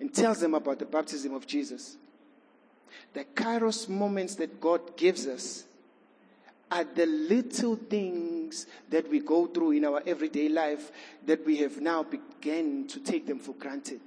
and 0.00 0.12
tells 0.12 0.40
them 0.40 0.54
about 0.54 0.78
the 0.78 0.84
baptism 0.84 1.34
of 1.34 1.46
Jesus. 1.46 1.96
The 3.12 3.24
kairos 3.24 3.88
moments 3.88 4.36
that 4.36 4.60
God 4.60 4.96
gives 4.96 5.26
us 5.26 5.64
are 6.74 6.82
the 6.82 7.06
little 7.06 7.76
things 7.76 8.66
that 8.90 9.08
we 9.08 9.20
go 9.20 9.46
through 9.46 9.70
in 9.70 9.84
our 9.84 10.02
everyday 10.04 10.48
life 10.48 10.90
that 11.24 11.46
we 11.46 11.58
have 11.58 11.80
now 11.80 12.02
begun 12.02 12.84
to 12.88 12.98
take 12.98 13.28
them 13.28 13.38
for 13.38 13.52
granted. 13.52 14.00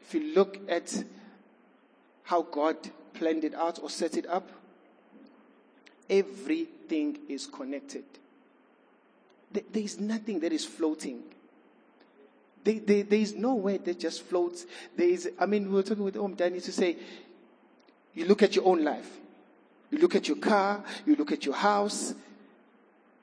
If 0.00 0.14
you 0.14 0.34
look 0.34 0.58
at 0.66 1.04
how 2.22 2.40
God 2.40 2.76
planned 3.12 3.44
it 3.44 3.54
out 3.54 3.78
or 3.82 3.90
set 3.90 4.16
it 4.16 4.26
up, 4.26 4.48
everything 6.08 7.18
is 7.28 7.46
connected. 7.46 8.04
There 9.52 9.62
is 9.74 10.00
nothing 10.00 10.40
that 10.40 10.54
is 10.54 10.64
floating. 10.64 11.22
There, 12.64 12.80
there, 12.80 13.02
there 13.02 13.18
is 13.18 13.34
no 13.34 13.54
way 13.54 13.78
that 13.78 13.98
just 13.98 14.22
floats. 14.22 14.66
There 14.96 15.08
is, 15.08 15.30
I 15.38 15.46
mean, 15.46 15.68
we 15.68 15.74
were 15.74 15.82
talking 15.82 16.04
with 16.04 16.16
Om 16.16 16.34
Danny 16.34 16.60
to 16.60 16.72
say, 16.72 16.96
you 18.14 18.26
look 18.26 18.42
at 18.42 18.54
your 18.54 18.66
own 18.66 18.84
life. 18.84 19.08
You 19.90 19.98
look 19.98 20.14
at 20.14 20.28
your 20.28 20.38
car, 20.38 20.82
you 21.04 21.16
look 21.16 21.32
at 21.32 21.44
your 21.44 21.54
house. 21.54 22.14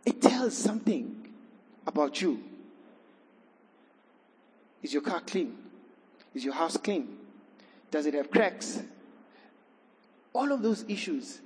It 0.05 0.21
tells 0.21 0.57
something 0.57 1.27
about 1.85 2.21
you. 2.21 2.43
Is 4.81 4.93
your 4.93 5.01
car 5.01 5.21
clean? 5.21 5.57
Is 6.33 6.45
your 6.45 6.53
house 6.53 6.77
clean? 6.77 7.17
Does 7.91 8.05
it 8.05 8.13
have 8.13 8.29
cracks? 8.29 8.81
All 10.33 10.51
of 10.51 10.61
those 10.61 10.85
issues 10.87 11.39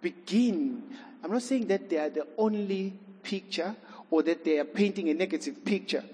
begin. 0.00 0.82
I'm 1.22 1.32
not 1.32 1.42
saying 1.42 1.66
that 1.68 1.88
they 1.88 1.98
are 1.98 2.10
the 2.10 2.26
only 2.36 2.92
picture 3.22 3.74
or 4.10 4.22
that 4.24 4.44
they 4.44 4.58
are 4.58 4.64
painting 4.64 5.08
a 5.10 5.14
negative 5.14 5.64
picture, 5.64 6.04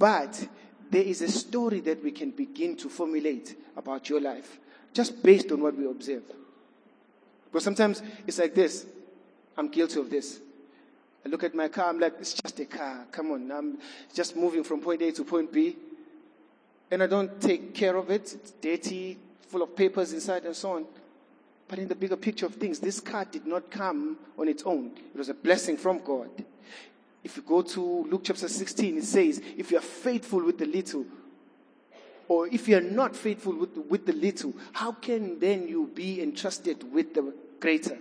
but 0.00 0.48
there 0.90 1.02
is 1.02 1.20
a 1.20 1.28
story 1.28 1.80
that 1.80 2.02
we 2.02 2.10
can 2.10 2.30
begin 2.30 2.74
to 2.74 2.88
formulate 2.88 3.54
about 3.76 4.08
your 4.08 4.20
life 4.20 4.58
just 4.94 5.22
based 5.22 5.52
on 5.52 5.62
what 5.62 5.76
we 5.76 5.84
observe. 5.84 6.22
But 7.52 7.62
sometimes 7.62 8.02
it's 8.26 8.38
like 8.38 8.54
this 8.54 8.86
I'm 9.56 9.68
guilty 9.68 10.00
of 10.00 10.08
this. 10.08 10.40
I 11.24 11.28
look 11.28 11.44
at 11.44 11.54
my 11.54 11.68
car, 11.68 11.90
I'm 11.90 12.00
like, 12.00 12.14
it's 12.18 12.32
just 12.32 12.58
a 12.60 12.64
car. 12.64 13.06
Come 13.12 13.32
on, 13.32 13.52
I'm 13.52 13.78
just 14.14 14.34
moving 14.36 14.64
from 14.64 14.80
point 14.80 15.02
A 15.02 15.12
to 15.12 15.22
point 15.22 15.52
B. 15.52 15.76
And 16.90 17.02
I 17.02 17.06
don't 17.06 17.38
take 17.38 17.74
care 17.74 17.94
of 17.94 18.10
it. 18.10 18.32
It's 18.32 18.52
dirty, 18.52 19.18
full 19.48 19.60
of 19.62 19.76
papers 19.76 20.14
inside, 20.14 20.46
and 20.46 20.56
so 20.56 20.72
on. 20.72 20.86
But 21.68 21.78
in 21.78 21.88
the 21.88 21.94
bigger 21.94 22.16
picture 22.16 22.46
of 22.46 22.54
things, 22.54 22.78
this 22.78 23.00
car 23.00 23.26
did 23.26 23.46
not 23.46 23.70
come 23.70 24.16
on 24.38 24.48
its 24.48 24.62
own. 24.62 24.92
It 25.14 25.18
was 25.18 25.28
a 25.28 25.34
blessing 25.34 25.76
from 25.76 25.98
God. 26.02 26.30
If 27.22 27.36
you 27.36 27.42
go 27.42 27.62
to 27.62 28.06
Luke 28.10 28.22
chapter 28.24 28.48
16, 28.48 28.98
it 28.98 29.04
says, 29.04 29.42
if 29.56 29.70
you 29.70 29.78
are 29.78 29.82
faithful 29.82 30.44
with 30.44 30.58
the 30.58 30.66
little, 30.66 31.04
or 32.28 32.46
if 32.48 32.68
you 32.68 32.76
are 32.76 32.82
not 32.82 33.14
faithful 33.14 33.54
with 33.54 33.74
the, 33.74 33.80
with 33.82 34.06
the 34.06 34.12
little, 34.12 34.54
how 34.72 34.92
can 34.92 35.38
then 35.38 35.68
you 35.68 35.90
be 35.94 36.22
entrusted 36.22 36.92
with 36.92 37.14
the 37.14 37.34
greater? 37.58 37.98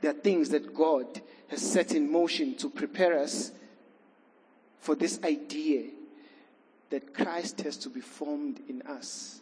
There 0.00 0.12
are 0.12 0.14
things 0.14 0.48
that 0.50 0.74
God 0.74 1.20
has 1.48 1.60
set 1.60 1.92
in 1.92 2.10
motion 2.10 2.54
to 2.56 2.70
prepare 2.70 3.18
us 3.18 3.52
for 4.78 4.94
this 4.94 5.20
idea 5.22 5.90
that 6.88 7.12
Christ 7.12 7.60
has 7.60 7.76
to 7.78 7.88
be 7.88 8.00
formed 8.00 8.60
in 8.68 8.82
us. 8.82 9.40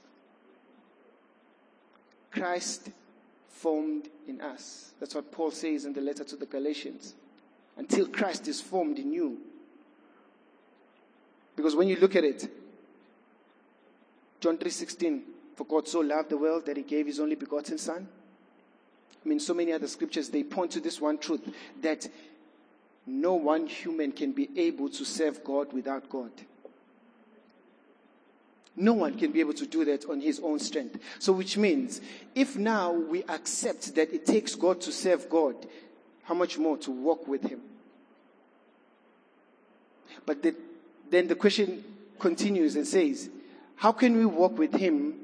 Christ 2.30 2.90
formed 3.58 4.08
in 4.26 4.40
us. 4.40 4.92
That's 5.00 5.14
what 5.14 5.32
Paul 5.32 5.50
says 5.50 5.84
in 5.84 5.92
the 5.92 6.00
letter 6.00 6.24
to 6.24 6.36
the 6.36 6.46
Galatians. 6.46 7.14
Until 7.76 8.06
Christ 8.08 8.48
is 8.48 8.60
formed 8.60 8.98
in 8.98 9.12
you. 9.12 9.38
Because 11.56 11.74
when 11.74 11.88
you 11.88 11.96
look 11.96 12.16
at 12.16 12.24
it, 12.24 12.48
John 14.40 14.58
3:16, 14.58 15.22
for 15.56 15.64
God 15.64 15.88
so 15.88 16.00
loved 16.00 16.30
the 16.30 16.38
world 16.38 16.66
that 16.66 16.76
he 16.76 16.82
gave 16.82 17.06
his 17.06 17.18
only 17.18 17.34
begotten 17.34 17.78
son. 17.78 18.08
I 19.24 19.28
mean, 19.28 19.40
so 19.40 19.54
many 19.54 19.72
other 19.72 19.88
scriptures, 19.88 20.28
they 20.28 20.44
point 20.44 20.70
to 20.72 20.80
this 20.80 21.00
one 21.00 21.18
truth 21.18 21.42
that 21.82 22.08
no 23.06 23.34
one 23.34 23.66
human 23.66 24.12
can 24.12 24.32
be 24.32 24.48
able 24.56 24.88
to 24.90 25.04
serve 25.04 25.42
God 25.42 25.72
without 25.72 26.08
God. 26.08 26.30
No 28.78 28.92
one 28.92 29.18
can 29.18 29.32
be 29.32 29.40
able 29.40 29.54
to 29.54 29.66
do 29.66 29.84
that 29.86 30.08
on 30.08 30.20
his 30.20 30.38
own 30.38 30.60
strength. 30.60 31.00
So, 31.18 31.32
which 31.32 31.56
means, 31.56 32.00
if 32.36 32.56
now 32.56 32.92
we 32.92 33.24
accept 33.24 33.96
that 33.96 34.12
it 34.12 34.24
takes 34.24 34.54
God 34.54 34.80
to 34.82 34.92
serve 34.92 35.28
God, 35.28 35.56
how 36.22 36.34
much 36.34 36.58
more 36.58 36.76
to 36.78 36.92
walk 36.92 37.26
with 37.26 37.42
him? 37.42 37.60
But 40.24 40.44
the, 40.44 40.54
then 41.10 41.26
the 41.26 41.34
question 41.34 41.82
continues 42.20 42.76
and 42.76 42.86
says, 42.86 43.28
How 43.74 43.90
can 43.90 44.16
we 44.16 44.26
walk 44.26 44.56
with 44.56 44.74
him 44.74 45.14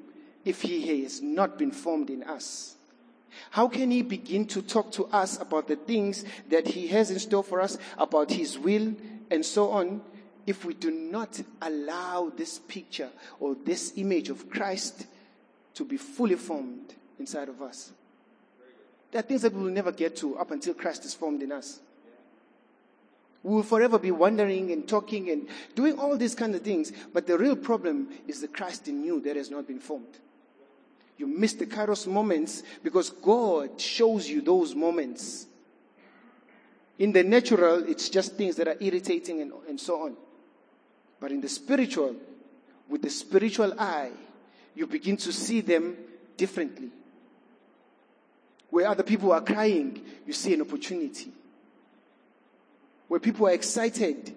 if 0.45 0.63
he 0.63 1.03
has 1.03 1.23
not 1.23 1.57
been 1.57 1.71
formed 1.71 2.11
in 2.11 2.25
us? 2.25 2.75
How 3.51 3.69
can 3.69 3.93
he 3.93 4.03
begin 4.03 4.47
to 4.49 4.63
talk 4.63 4.91
to 4.93 5.05
us 5.07 5.41
about 5.41 5.69
the 5.69 5.77
things 5.77 6.25
that 6.51 6.67
he 6.67 6.89
has 6.89 7.13
in 7.13 7.21
store 7.21 7.45
for 7.45 7.61
us, 7.61 7.79
about 7.99 8.33
his 8.33 8.59
will, 8.59 8.95
and 9.31 9.47
so 9.47 9.71
on, 9.71 10.01
if 10.47 10.65
we 10.65 10.75
do 10.75 10.91
not 10.91 11.41
allow 11.63 12.33
this 12.37 12.59
picture 12.59 13.11
or 13.41 13.57
this 13.65 13.93
image 13.97 14.29
of 14.29 14.51
Christ 14.51 15.07
to 15.75 15.85
be 15.85 15.97
fully 15.97 16.37
formed 16.37 16.95
inside 17.19 17.49
of 17.49 17.63
us. 17.63 17.93
There 19.11 19.21
are 19.21 19.23
things 19.23 19.43
that 19.43 19.53
we 19.53 19.63
will 19.63 19.71
never 19.71 19.93
get 19.93 20.17
to 20.17 20.37
up 20.37 20.51
until 20.51 20.75
Christ 20.75 21.05
is 21.05 21.15
formed 21.15 21.43
in 21.43 21.53
us. 21.53 21.81
We 23.43 23.55
will 23.55 23.63
forever 23.63 23.99
be 23.99 24.11
wondering 24.11 24.73
and 24.73 24.89
talking 24.89 25.31
and 25.31 25.49
doing 25.75 25.99
all 25.99 26.17
these 26.17 26.35
kind 26.35 26.55
of 26.55 26.63
things, 26.63 26.93
but 27.13 27.27
the 27.27 27.37
real 27.37 27.57
problem 27.57 28.09
is 28.27 28.41
the 28.41 28.49
Christ 28.49 28.89
in 28.89 29.05
you 29.05 29.21
that 29.21 29.37
has 29.37 29.51
not 29.51 29.67
been 29.67 29.81
formed. 29.81 30.19
You 31.17 31.27
miss 31.27 31.53
the 31.53 31.67
Kairos 31.67 32.07
moments 32.07 32.63
because 32.83 33.11
God 33.11 33.81
shows 33.81 34.29
you 34.29 34.41
those 34.41 34.75
moments. 34.75 35.47
In 36.99 37.13
the 37.13 37.23
natural, 37.23 37.89
it's 37.89 38.09
just 38.09 38.37
things 38.37 38.57
that 38.57 38.67
are 38.67 38.77
irritating 38.81 39.43
and, 39.43 39.53
and 39.69 39.79
so 39.79 40.03
on. 40.03 40.17
But 41.25 41.33
in 41.33 41.41
the 41.41 41.49
spiritual, 41.49 42.17
with 42.87 43.01
the 43.01 43.09
spiritual 43.09 43.81
eye, 43.81 44.11
you 44.75 44.87
begin 44.87 45.17
to 45.17 45.33
see 45.33 45.63
them 45.63 45.97
differently. 46.37 46.91
Where 48.69 48.87
other 48.89 49.05
people 49.05 49.33
are 49.33 49.41
crying, 49.41 50.05
you 50.27 50.35
see 50.35 50.53
an 50.53 50.61
opportunity. 50.61 51.33
Where 53.09 53.21
people 53.21 53.47
are 53.47 53.53
excited, 53.53 54.35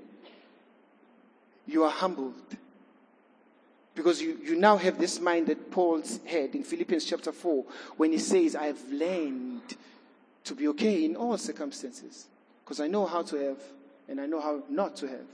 you 1.66 1.84
are 1.84 1.92
humbled. 1.92 2.56
Because 3.94 4.22
you, 4.22 4.40
you 4.42 4.56
now 4.56 4.78
have 4.78 4.98
this 4.98 5.20
mind 5.20 5.48
that 5.48 5.70
Paul's 5.70 6.22
had 6.26 6.56
in 6.56 6.64
Philippians 6.64 7.04
chapter 7.04 7.34
4 7.34 7.66
when 7.98 8.14
he 8.14 8.18
says, 8.18 8.56
I 8.56 8.68
have 8.68 8.90
learned 8.90 9.76
to 10.46 10.56
be 10.56 10.70
okay 10.70 11.04
in 11.04 11.18
all 11.18 11.38
circumstances. 11.38 12.28
Because 12.64 12.80
I 12.80 12.88
know 12.88 13.06
how 13.06 13.24
to 13.24 13.36
have 13.36 13.62
and 14.08 14.22
I 14.22 14.26
know 14.26 14.40
how 14.40 14.64
not 14.70 14.96
to 14.96 15.08
have. 15.10 15.28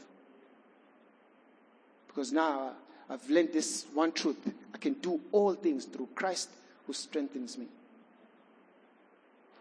Because 2.13 2.31
now 2.31 2.73
I've 3.09 3.27
learned 3.29 3.53
this 3.53 3.85
one 3.93 4.11
truth. 4.11 4.37
I 4.73 4.77
can 4.77 4.93
do 4.93 5.19
all 5.31 5.55
things 5.55 5.85
through 5.85 6.09
Christ 6.13 6.49
who 6.85 6.93
strengthens 6.93 7.57
me. 7.57 7.65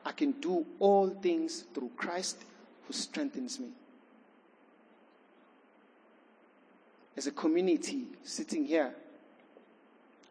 I 0.05 0.13
can 0.13 0.33
do 0.33 0.67
all 0.79 1.09
things 1.09 1.65
through 1.73 1.93
Christ 1.97 2.39
who 2.87 2.93
strengthens 2.93 3.59
me. 3.59 3.69
As 7.17 7.27
a 7.27 7.31
community 7.31 8.07
sitting 8.25 8.65
here, 8.65 8.93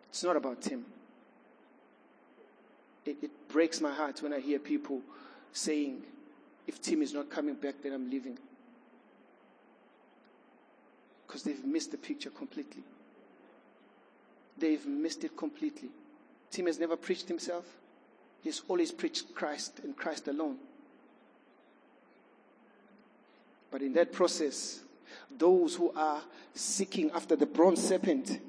it's 0.09 0.23
not 0.23 0.35
about 0.35 0.61
Tim. 0.61 0.85
It, 3.05 3.17
it 3.21 3.31
breaks 3.47 3.81
my 3.81 3.93
heart 3.93 4.21
when 4.21 4.33
I 4.33 4.39
hear 4.39 4.59
people 4.59 5.01
saying, 5.53 6.03
if 6.67 6.81
Tim 6.81 7.01
is 7.01 7.13
not 7.13 7.29
coming 7.29 7.55
back, 7.55 7.75
then 7.81 7.93
I'm 7.93 8.09
leaving 8.09 8.37
because 11.31 11.43
they've 11.43 11.63
missed 11.63 11.91
the 11.91 11.97
picture 11.97 12.29
completely. 12.29 12.83
They've 14.57 14.85
missed 14.85 15.23
it 15.23 15.37
completely. 15.37 15.87
Tim 16.51 16.65
has 16.65 16.77
never 16.77 16.97
preached 16.97 17.29
himself. 17.29 17.63
He's 18.43 18.61
always 18.67 18.91
preached 18.91 19.33
Christ 19.33 19.79
and 19.81 19.95
Christ 19.95 20.27
alone. 20.27 20.57
But 23.71 23.81
in 23.81 23.93
that 23.93 24.11
process, 24.11 24.81
those 25.37 25.75
who 25.75 25.93
are 25.95 26.21
seeking 26.53 27.09
after 27.11 27.37
the 27.37 27.45
bronze 27.45 27.81
serpent 27.81 28.41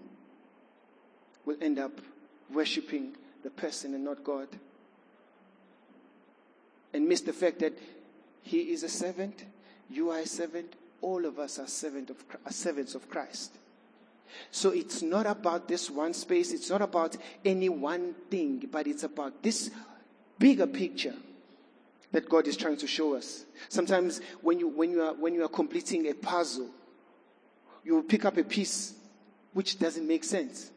will 1.47 1.57
end 1.61 1.79
up 1.79 2.01
worshipping 2.53 3.15
the 3.45 3.51
person 3.51 3.95
and 3.95 4.05
not 4.05 4.25
God. 4.25 4.49
And 6.93 7.09
miss 7.09 7.21
the 7.21 7.33
fact 7.33 7.61
that 7.61 7.79
he 8.43 8.73
is 8.73 8.83
a 8.83 8.89
servant, 8.89 9.45
you 9.89 10.11
are 10.11 10.19
a 10.19 10.27
servant, 10.27 10.75
all 11.03 11.27
of 11.27 11.39
us 11.39 11.59
are, 11.59 11.67
servant 11.67 12.11
of, 12.11 12.17
are 12.47 12.53
servants 12.53 12.95
of 12.95 13.09
Christ. 13.11 13.53
So 14.51 14.71
it's 14.71 15.03
not 15.03 15.27
about 15.27 15.69
this 15.69 15.91
one 15.91 16.15
space, 16.15 16.53
it's 16.53 16.71
not 16.71 16.81
about 16.81 17.17
any 17.45 17.69
one 17.69 18.15
thing, 18.31 18.67
but 18.71 18.87
it's 18.87 19.03
about 19.03 19.43
this 19.43 19.71
bigger 20.39 20.67
picture 20.67 21.15
that 22.13 22.29
God 22.29 22.47
is 22.47 22.57
trying 22.57 22.77
to 22.79 22.87
show 22.87 23.15
us. 23.15 23.45
Sometimes 23.69 24.21
when 24.41 24.59
you, 24.59 24.69
when 24.69 24.91
you, 24.91 25.03
are, 25.03 25.15
when 25.15 25.35
you 25.35 25.45
are 25.45 25.49
completing 25.49 26.09
a 26.09 26.15
puzzle, 26.15 26.69
you 27.85 27.95
will 27.95 28.03
pick 28.03 28.25
up 28.25 28.37
a 28.37 28.45
piece 28.45 28.95
which 29.53 29.79
doesn't 29.79 30.07
make 30.07 30.25
sense. 30.25 30.71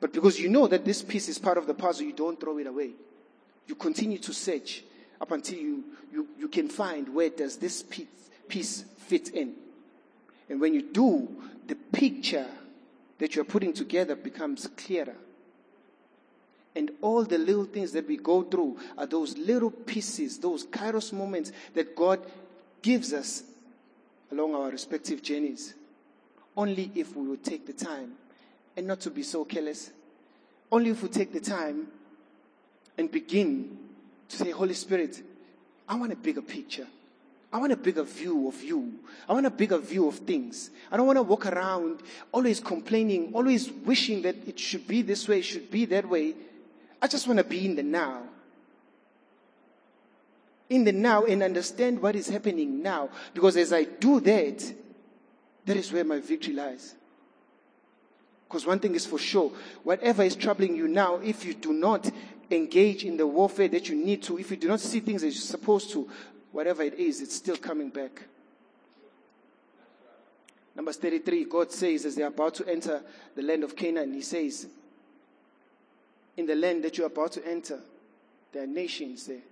But 0.00 0.12
because 0.12 0.38
you 0.38 0.48
know 0.48 0.66
that 0.66 0.84
this 0.84 1.02
piece 1.02 1.28
is 1.28 1.38
part 1.38 1.58
of 1.58 1.66
the 1.66 1.74
puzzle, 1.74 2.06
you 2.06 2.12
don't 2.12 2.38
throw 2.38 2.58
it 2.58 2.66
away. 2.66 2.90
You 3.66 3.74
continue 3.74 4.18
to 4.18 4.32
search 4.32 4.84
up 5.20 5.32
until 5.32 5.58
you, 5.58 5.84
you, 6.12 6.28
you 6.38 6.48
can 6.48 6.68
find 6.68 7.14
where 7.14 7.30
does 7.30 7.56
this 7.56 7.82
piece, 7.82 8.25
piece 8.48 8.84
fit 9.06 9.30
in. 9.30 9.54
And 10.48 10.60
when 10.60 10.74
you 10.74 10.82
do, 10.82 11.28
the 11.66 11.74
picture 11.74 12.46
that 13.18 13.34
you're 13.34 13.44
putting 13.44 13.72
together 13.72 14.14
becomes 14.14 14.68
clearer. 14.76 15.16
And 16.74 16.90
all 17.00 17.24
the 17.24 17.38
little 17.38 17.64
things 17.64 17.92
that 17.92 18.06
we 18.06 18.18
go 18.18 18.42
through 18.42 18.78
are 18.98 19.06
those 19.06 19.36
little 19.38 19.70
pieces, 19.70 20.38
those 20.38 20.66
kairos 20.66 21.12
moments 21.12 21.52
that 21.74 21.96
God 21.96 22.20
gives 22.82 23.12
us 23.14 23.42
along 24.30 24.54
our 24.54 24.70
respective 24.70 25.22
journeys. 25.22 25.74
Only 26.56 26.90
if 26.94 27.16
we 27.16 27.28
would 27.28 27.42
take 27.42 27.66
the 27.66 27.72
time 27.72 28.12
and 28.76 28.86
not 28.86 29.00
to 29.00 29.10
be 29.10 29.22
so 29.22 29.44
careless. 29.44 29.90
Only 30.70 30.90
if 30.90 31.02
we 31.02 31.08
take 31.08 31.32
the 31.32 31.40
time 31.40 31.86
and 32.98 33.10
begin 33.10 33.78
to 34.28 34.36
say, 34.36 34.50
Holy 34.50 34.74
Spirit, 34.74 35.22
I 35.88 35.94
want 35.94 36.12
a 36.12 36.16
bigger 36.16 36.42
picture. 36.42 36.86
I 37.52 37.58
want 37.58 37.72
a 37.72 37.76
bigger 37.76 38.02
view 38.02 38.48
of 38.48 38.62
you. 38.62 38.92
I 39.28 39.32
want 39.32 39.46
a 39.46 39.50
bigger 39.50 39.78
view 39.78 40.08
of 40.08 40.16
things. 40.16 40.70
I 40.90 40.96
don't 40.96 41.06
want 41.06 41.16
to 41.16 41.22
walk 41.22 41.46
around 41.46 42.00
always 42.32 42.60
complaining, 42.60 43.32
always 43.34 43.70
wishing 43.70 44.22
that 44.22 44.36
it 44.46 44.58
should 44.58 44.86
be 44.86 45.02
this 45.02 45.28
way, 45.28 45.38
it 45.38 45.44
should 45.44 45.70
be 45.70 45.84
that 45.86 46.08
way. 46.08 46.34
I 47.00 47.06
just 47.06 47.26
want 47.26 47.38
to 47.38 47.44
be 47.44 47.64
in 47.64 47.76
the 47.76 47.82
now. 47.82 48.22
In 50.68 50.82
the 50.82 50.92
now 50.92 51.24
and 51.24 51.42
understand 51.42 52.02
what 52.02 52.16
is 52.16 52.28
happening 52.28 52.82
now. 52.82 53.10
Because 53.32 53.56
as 53.56 53.72
I 53.72 53.84
do 53.84 54.18
that, 54.20 54.72
that 55.66 55.76
is 55.76 55.92
where 55.92 56.04
my 56.04 56.18
victory 56.18 56.54
lies. 56.54 56.94
Because 58.48 58.66
one 58.66 58.78
thing 58.78 58.94
is 58.94 59.06
for 59.06 59.18
sure 59.18 59.52
whatever 59.82 60.22
is 60.22 60.34
troubling 60.36 60.76
you 60.76 60.88
now, 60.88 61.16
if 61.16 61.44
you 61.44 61.54
do 61.54 61.72
not 61.72 62.10
engage 62.50 63.04
in 63.04 63.16
the 63.16 63.26
warfare 63.26 63.68
that 63.68 63.88
you 63.88 63.96
need 63.96 64.22
to, 64.22 64.38
if 64.38 64.50
you 64.50 64.56
do 64.56 64.68
not 64.68 64.80
see 64.80 65.00
things 65.00 65.24
as 65.24 65.34
you're 65.34 65.40
supposed 65.40 65.90
to, 65.90 66.08
whatever 66.56 66.82
it 66.82 66.94
is, 66.94 67.20
it's 67.20 67.36
still 67.36 67.58
coming 67.58 67.90
back. 67.90 68.22
Numbers 70.74 70.96
33, 70.96 71.44
God 71.44 71.70
says, 71.70 72.06
as 72.06 72.14
they're 72.14 72.28
about 72.28 72.54
to 72.54 72.66
enter 72.66 73.02
the 73.34 73.42
land 73.42 73.62
of 73.62 73.76
Canaan, 73.76 74.14
He 74.14 74.22
says, 74.22 74.66
In 76.34 76.46
the 76.46 76.54
land 76.54 76.82
that 76.84 76.96
you're 76.96 77.08
about 77.08 77.32
to 77.32 77.46
enter, 77.46 77.78
there 78.52 78.62
are 78.62 78.66
nations 78.66 79.26
there. 79.26 79.42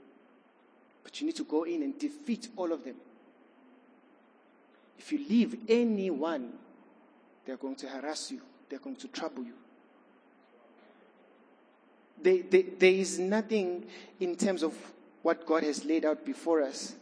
But 1.02 1.20
you 1.20 1.26
need 1.26 1.36
to 1.36 1.44
go 1.44 1.64
in 1.64 1.82
and 1.82 1.98
defeat 1.98 2.48
all 2.56 2.72
of 2.72 2.84
them. 2.84 2.96
If 4.98 5.12
you 5.12 5.18
leave 5.28 5.58
anyone, 5.68 6.54
they're 7.44 7.58
going 7.58 7.76
to 7.76 7.86
harass 7.86 8.30
you, 8.30 8.40
they're 8.70 8.78
going 8.78 8.96
to 8.96 9.08
trouble 9.08 9.44
you. 9.44 9.52
They, 12.22 12.38
they, 12.40 12.62
there 12.62 12.92
is 12.92 13.18
nothing 13.18 13.84
in 14.20 14.36
terms 14.36 14.62
of 14.62 14.74
what 15.24 15.46
God 15.46 15.62
has 15.62 15.86
laid 15.86 16.04
out 16.04 16.24
before 16.26 16.62
us 16.62 16.94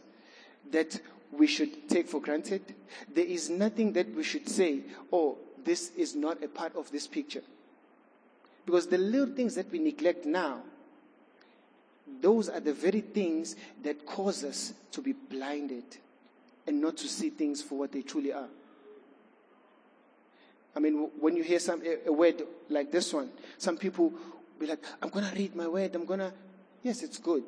that 0.71 0.99
we 1.29 1.45
should 1.45 1.89
take 1.89 2.07
for 2.07 2.21
granted. 2.21 2.61
There 3.13 3.25
is 3.25 3.49
nothing 3.49 3.91
that 3.93 4.15
we 4.15 4.23
should 4.23 4.47
say, 4.47 4.79
oh, 5.11 5.37
this 5.65 5.91
is 5.97 6.15
not 6.15 6.41
a 6.41 6.47
part 6.47 6.73
of 6.77 6.89
this 6.89 7.05
picture. 7.05 7.41
Because 8.65 8.87
the 8.87 8.97
little 8.97 9.35
things 9.35 9.55
that 9.55 9.69
we 9.69 9.77
neglect 9.77 10.25
now, 10.25 10.61
those 12.21 12.47
are 12.47 12.61
the 12.61 12.71
very 12.71 13.01
things 13.01 13.57
that 13.83 14.05
cause 14.05 14.45
us 14.45 14.73
to 14.93 15.01
be 15.01 15.11
blinded 15.11 15.83
and 16.65 16.79
not 16.79 16.95
to 16.97 17.09
see 17.09 17.29
things 17.29 17.61
for 17.61 17.77
what 17.77 17.91
they 17.91 18.03
truly 18.03 18.31
are. 18.31 18.47
I 20.77 20.79
mean, 20.79 21.09
when 21.19 21.35
you 21.35 21.43
hear 21.43 21.59
some 21.59 21.83
a, 22.07 22.09
word 22.11 22.41
like 22.69 22.89
this 22.89 23.13
one, 23.13 23.31
some 23.57 23.75
people 23.75 24.13
be 24.57 24.65
like, 24.65 24.79
I'm 25.01 25.09
to 25.25 25.35
read 25.35 25.57
my 25.57 25.67
word. 25.67 25.93
I'm 25.93 26.05
to. 26.19 26.31
Yes, 26.83 27.03
it's 27.03 27.17
good. 27.17 27.43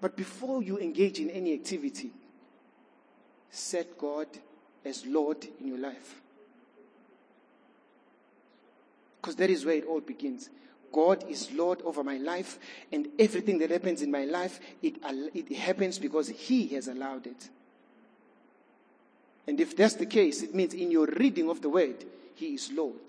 But 0.00 0.16
before 0.16 0.62
you 0.62 0.78
engage 0.78 1.20
in 1.20 1.30
any 1.30 1.54
activity, 1.54 2.10
set 3.50 3.96
God 3.98 4.26
as 4.84 5.06
Lord 5.06 5.46
in 5.60 5.68
your 5.68 5.78
life. 5.78 6.20
Because 9.20 9.36
that 9.36 9.50
is 9.50 9.64
where 9.64 9.76
it 9.76 9.86
all 9.86 10.00
begins. 10.00 10.50
God 10.92 11.24
is 11.28 11.50
Lord 11.52 11.82
over 11.82 12.04
my 12.04 12.16
life, 12.16 12.58
and 12.92 13.08
everything 13.18 13.58
that 13.58 13.70
happens 13.70 14.02
in 14.02 14.10
my 14.10 14.24
life, 14.24 14.60
it, 14.82 14.96
it 15.34 15.56
happens 15.56 15.98
because 15.98 16.28
He 16.28 16.68
has 16.68 16.88
allowed 16.88 17.26
it. 17.26 17.50
And 19.46 19.60
if 19.60 19.76
that's 19.76 19.94
the 19.94 20.06
case, 20.06 20.42
it 20.42 20.54
means 20.54 20.74
in 20.74 20.90
your 20.90 21.06
reading 21.06 21.50
of 21.50 21.60
the 21.60 21.68
word, 21.68 22.04
He 22.34 22.54
is 22.54 22.70
Lord. 22.72 23.00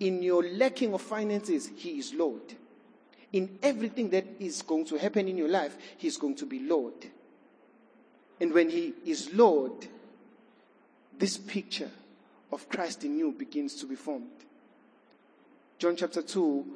In 0.00 0.22
your 0.22 0.42
lacking 0.42 0.94
of 0.94 1.02
finances, 1.02 1.68
He 1.76 1.98
is 1.98 2.14
Lord. 2.14 2.54
In 3.32 3.58
everything 3.62 4.10
that 4.10 4.26
is 4.40 4.62
going 4.62 4.86
to 4.86 4.96
happen 4.96 5.28
in 5.28 5.36
your 5.36 5.48
life, 5.48 5.76
He's 5.98 6.16
going 6.16 6.34
to 6.36 6.46
be 6.46 6.60
Lord. 6.60 6.94
And 8.40 8.52
when 8.52 8.70
He 8.70 8.94
is 9.04 9.32
Lord, 9.34 9.86
this 11.18 11.36
picture 11.36 11.90
of 12.52 12.68
Christ 12.68 13.04
in 13.04 13.18
you 13.18 13.32
begins 13.32 13.74
to 13.76 13.86
be 13.86 13.96
formed. 13.96 14.26
John 15.78 15.96
chapter 15.96 16.22
2, 16.22 16.66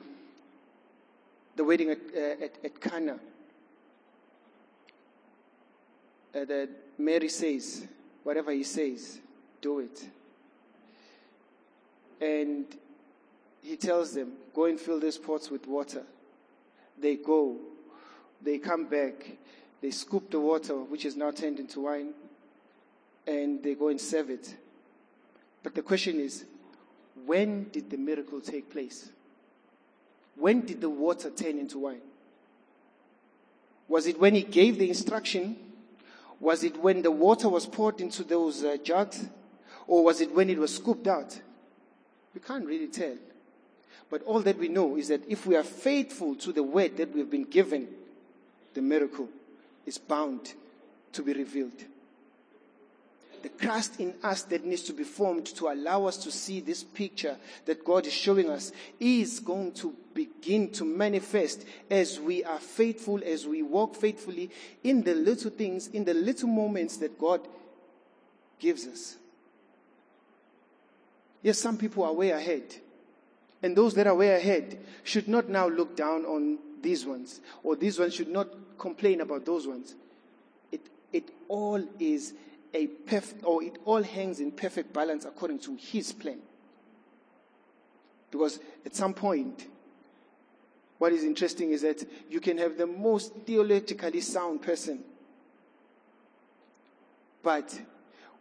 the 1.56 1.64
wedding 1.64 1.90
at, 1.90 1.98
uh, 2.14 2.44
at, 2.44 2.64
at 2.64 2.80
Cana. 2.80 3.18
Uh, 6.34 6.44
that 6.46 6.68
Mary 6.98 7.28
says, 7.28 7.86
whatever 8.22 8.52
he 8.52 8.62
says, 8.62 9.20
do 9.60 9.80
it. 9.80 10.08
And 12.20 12.64
he 13.62 13.76
tells 13.76 14.14
them, 14.14 14.32
go 14.54 14.64
and 14.64 14.80
fill 14.80 15.00
these 15.00 15.18
pots 15.18 15.50
with 15.50 15.66
water. 15.66 16.04
They 17.02 17.16
go, 17.16 17.56
they 18.40 18.58
come 18.58 18.86
back, 18.86 19.36
they 19.80 19.90
scoop 19.90 20.30
the 20.30 20.38
water, 20.38 20.76
which 20.76 21.04
is 21.04 21.16
now 21.16 21.32
turned 21.32 21.58
into 21.58 21.80
wine, 21.80 22.14
and 23.26 23.60
they 23.60 23.74
go 23.74 23.88
and 23.88 24.00
serve 24.00 24.30
it. 24.30 24.54
But 25.64 25.74
the 25.74 25.82
question 25.82 26.20
is, 26.20 26.44
when 27.26 27.68
did 27.70 27.90
the 27.90 27.96
miracle 27.96 28.40
take 28.40 28.70
place? 28.70 29.10
When 30.36 30.60
did 30.60 30.80
the 30.80 30.88
water 30.88 31.30
turn 31.30 31.58
into 31.58 31.80
wine? 31.80 32.00
Was 33.88 34.06
it 34.06 34.20
when 34.20 34.36
he 34.36 34.42
gave 34.42 34.78
the 34.78 34.88
instruction? 34.88 35.56
Was 36.38 36.62
it 36.62 36.76
when 36.76 37.02
the 37.02 37.10
water 37.10 37.48
was 37.48 37.66
poured 37.66 38.00
into 38.00 38.22
those 38.22 38.62
uh, 38.62 38.76
jugs? 38.82 39.26
Or 39.88 40.04
was 40.04 40.20
it 40.20 40.32
when 40.32 40.48
it 40.48 40.58
was 40.58 40.76
scooped 40.76 41.08
out? 41.08 41.38
We 42.32 42.40
can't 42.40 42.64
really 42.64 42.86
tell. 42.86 43.16
But 44.10 44.22
all 44.24 44.40
that 44.40 44.58
we 44.58 44.68
know 44.68 44.96
is 44.96 45.08
that 45.08 45.22
if 45.28 45.46
we 45.46 45.56
are 45.56 45.62
faithful 45.62 46.34
to 46.36 46.52
the 46.52 46.62
word 46.62 46.96
that 46.98 47.14
we've 47.14 47.30
been 47.30 47.44
given, 47.44 47.88
the 48.74 48.82
miracle 48.82 49.28
is 49.86 49.98
bound 49.98 50.54
to 51.12 51.22
be 51.22 51.32
revealed. 51.32 51.84
The 53.42 53.48
Christ 53.48 53.98
in 53.98 54.14
us 54.22 54.42
that 54.42 54.64
needs 54.64 54.82
to 54.82 54.92
be 54.92 55.02
formed 55.02 55.46
to 55.46 55.68
allow 55.68 56.04
us 56.04 56.16
to 56.18 56.30
see 56.30 56.60
this 56.60 56.84
picture 56.84 57.36
that 57.66 57.84
God 57.84 58.06
is 58.06 58.12
showing 58.12 58.48
us 58.48 58.70
is 59.00 59.40
going 59.40 59.72
to 59.72 59.94
begin 60.14 60.70
to 60.72 60.84
manifest 60.84 61.64
as 61.90 62.20
we 62.20 62.44
are 62.44 62.60
faithful, 62.60 63.20
as 63.24 63.46
we 63.46 63.62
walk 63.62 63.96
faithfully 63.96 64.50
in 64.84 65.02
the 65.02 65.14
little 65.14 65.50
things, 65.50 65.88
in 65.88 66.04
the 66.04 66.14
little 66.14 66.48
moments 66.48 66.98
that 66.98 67.18
God 67.18 67.40
gives 68.60 68.86
us. 68.86 69.16
Yes, 71.42 71.58
some 71.58 71.76
people 71.76 72.04
are 72.04 72.12
way 72.12 72.30
ahead. 72.30 72.62
And 73.62 73.76
those 73.76 73.94
that 73.94 74.06
are 74.06 74.14
way 74.14 74.34
ahead 74.34 74.78
should 75.04 75.28
not 75.28 75.48
now 75.48 75.68
look 75.68 75.96
down 75.96 76.24
on 76.24 76.58
these 76.82 77.06
ones, 77.06 77.40
or 77.62 77.76
these 77.76 77.98
ones 77.98 78.14
should 78.14 78.28
not 78.28 78.48
complain 78.76 79.20
about 79.20 79.46
those 79.46 79.68
ones. 79.68 79.94
It, 80.72 80.80
it 81.12 81.30
all 81.46 81.82
is 82.00 82.34
a 82.74 82.88
perfect, 82.88 83.44
or 83.44 83.62
it 83.62 83.78
all 83.84 84.02
hangs 84.02 84.40
in 84.40 84.50
perfect 84.50 84.92
balance 84.92 85.24
according 85.24 85.60
to 85.60 85.76
His 85.76 86.12
plan. 86.12 86.38
Because 88.32 88.58
at 88.84 88.96
some 88.96 89.14
point, 89.14 89.68
what 90.98 91.12
is 91.12 91.22
interesting 91.22 91.70
is 91.70 91.82
that 91.82 92.04
you 92.30 92.40
can 92.40 92.58
have 92.58 92.76
the 92.78 92.86
most 92.86 93.34
theologically 93.46 94.20
sound 94.20 94.62
person, 94.62 95.04
but 97.42 97.80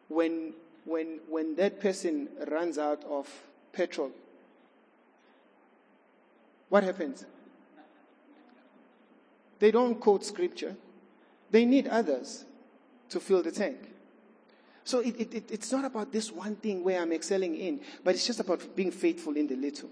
when 0.07 0.53
when 0.85 1.19
when 1.27 1.55
that 1.55 1.79
person 1.79 2.29
runs 2.47 2.77
out 2.77 3.03
of 3.03 3.27
petrol 3.73 4.11
what 6.71 6.83
happens? 6.83 7.25
They 9.59 9.71
don't 9.71 9.99
quote 9.99 10.23
scripture. 10.23 10.73
They 11.51 11.65
need 11.65 11.85
others 11.85 12.45
to 13.09 13.19
fill 13.19 13.43
the 13.43 13.51
tank. 13.51 13.77
So 14.85 14.99
it, 14.99 15.19
it, 15.19 15.51
it's 15.51 15.69
not 15.73 15.83
about 15.83 16.13
this 16.13 16.31
one 16.31 16.55
thing 16.55 16.81
where 16.81 17.01
I'm 17.01 17.11
excelling 17.11 17.57
in, 17.57 17.81
but 18.05 18.15
it's 18.15 18.25
just 18.25 18.39
about 18.39 18.73
being 18.73 18.89
faithful 18.89 19.35
in 19.35 19.47
the 19.47 19.57
little. 19.57 19.89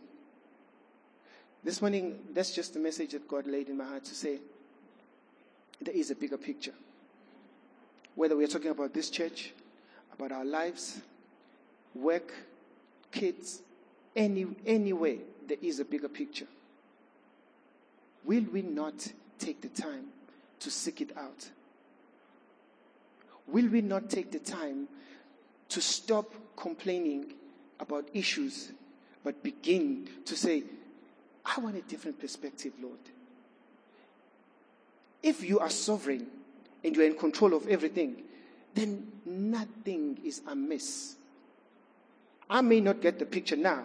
This 1.66 1.82
morning, 1.82 2.18
that's 2.34 2.56
just 2.56 2.74
the 2.74 2.80
message 2.80 3.12
that 3.12 3.28
God 3.28 3.46
laid 3.46 3.68
in 3.68 3.76
my 3.76 3.84
heart 3.84 4.06
to 4.06 4.16
say 4.16 4.40
there 5.82 5.94
is 5.94 6.12
a 6.12 6.16
bigger 6.16 6.38
picture. 6.38 6.74
Whether 8.16 8.38
we're 8.38 8.48
talking 8.48 8.72
about 8.72 8.94
this 8.94 9.10
church, 9.10 9.52
about 10.14 10.32
our 10.32 10.46
lives, 10.46 11.02
work, 11.94 12.34
kids, 13.12 13.64
any, 14.16 14.48
anywhere, 14.66 15.18
there 15.46 15.58
is 15.62 15.82
a 15.82 15.86
bigger 15.86 16.08
picture 16.08 16.48
will 18.26 18.46
we 18.52 18.62
not 18.62 19.08
take 19.38 19.62
the 19.62 19.70
time 19.70 20.06
to 20.60 20.70
seek 20.70 21.02
it 21.02 21.16
out? 21.18 21.50
Will 23.48 23.68
we 23.68 23.82
not 23.82 24.10
take 24.10 24.32
the 24.32 24.40
time 24.40 24.88
to 25.70 25.82
stop 25.82 26.34
complaining 26.56 27.34
about 27.80 28.08
issues, 28.14 28.72
but 29.24 29.42
begin 29.44 30.08
to 30.26 30.36
say, 30.36 30.64
I 31.46 31.60
want 31.60 31.76
a 31.76 31.82
different 31.82 32.20
perspective, 32.20 32.74
Lord? 32.82 33.00
If 35.24 35.44
you 35.44 35.60
are 35.60 35.70
sovereign 35.70 36.28
and 36.84 36.96
you're 36.96 37.06
in 37.06 37.16
control 37.16 37.54
of 37.54 37.68
everything, 37.68 38.24
then 38.74 39.12
nothing 39.26 40.20
is 40.24 40.42
amiss. 40.48 41.16
I 42.50 42.62
may 42.62 42.80
not 42.80 43.02
get 43.02 43.20
the 43.20 43.26
picture 43.26 43.56
now, 43.56 43.84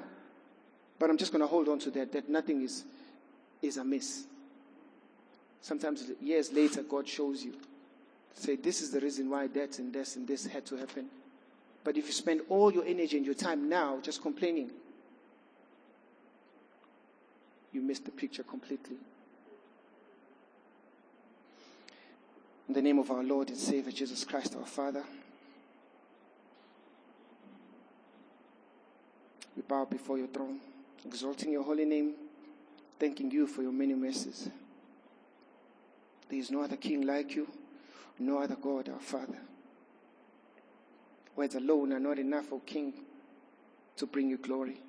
but 0.98 1.10
I'm 1.10 1.18
just 1.18 1.32
going 1.32 1.40
to 1.40 1.46
hold 1.46 1.68
on 1.68 1.78
to 1.80 1.90
that, 1.92 2.12
that 2.12 2.28
nothing 2.28 2.62
is 2.62 2.84
is 3.66 3.76
amiss. 3.76 4.26
Sometimes 5.60 6.04
years 6.20 6.52
later, 6.52 6.82
God 6.82 7.08
shows 7.08 7.42
you. 7.42 7.54
Say, 8.34 8.56
this 8.56 8.82
is 8.82 8.90
the 8.90 9.00
reason 9.00 9.30
why 9.30 9.46
that 9.46 9.78
and 9.78 9.92
this 9.92 10.16
and 10.16 10.26
this 10.26 10.46
had 10.46 10.66
to 10.66 10.76
happen. 10.76 11.06
But 11.84 11.96
if 11.96 12.06
you 12.06 12.12
spend 12.12 12.42
all 12.48 12.72
your 12.72 12.84
energy 12.84 13.16
and 13.16 13.24
your 13.24 13.34
time 13.34 13.68
now 13.68 13.98
just 14.02 14.20
complaining, 14.20 14.70
you 17.72 17.80
miss 17.80 17.98
the 17.98 18.10
picture 18.10 18.42
completely. 18.42 18.96
In 22.68 22.74
the 22.74 22.82
name 22.82 22.98
of 22.98 23.10
our 23.10 23.22
Lord 23.22 23.50
and 23.50 23.58
Savior 23.58 23.92
Jesus 23.92 24.24
Christ, 24.24 24.56
our 24.56 24.66
Father, 24.66 25.04
we 29.54 29.62
bow 29.62 29.84
before 29.84 30.18
your 30.18 30.28
throne, 30.28 30.60
exalting 31.04 31.52
your 31.52 31.62
holy 31.62 31.84
name, 31.84 32.14
thanking 32.98 33.30
you 33.30 33.46
for 33.46 33.62
your 33.62 33.72
many 33.72 33.94
mercies. 33.94 34.48
There 36.28 36.38
is 36.38 36.50
no 36.50 36.62
other 36.62 36.76
king 36.76 37.06
like 37.06 37.34
you, 37.34 37.48
no 38.18 38.38
other 38.38 38.56
God, 38.56 38.88
our 38.88 39.00
Father. 39.00 39.38
Words 41.36 41.54
alone 41.56 41.92
are 41.92 42.00
not 42.00 42.18
enough, 42.18 42.52
O 42.52 42.60
King, 42.60 42.94
to 43.96 44.06
bring 44.06 44.28
you 44.28 44.38
glory. 44.38 44.80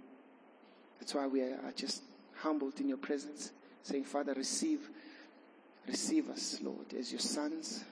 That's 1.00 1.14
why 1.14 1.28
we 1.28 1.42
are 1.42 1.74
just 1.76 2.04
humbled 2.36 2.80
in 2.80 2.88
your 2.88 2.98
presence, 2.98 3.52
saying, 3.82 4.04
Father, 4.04 4.34
receive 4.34 4.90
Receive 5.88 6.30
us, 6.30 6.60
Lord, 6.64 6.94
as 6.98 7.12
your 7.12 7.20
sons. 7.20 7.84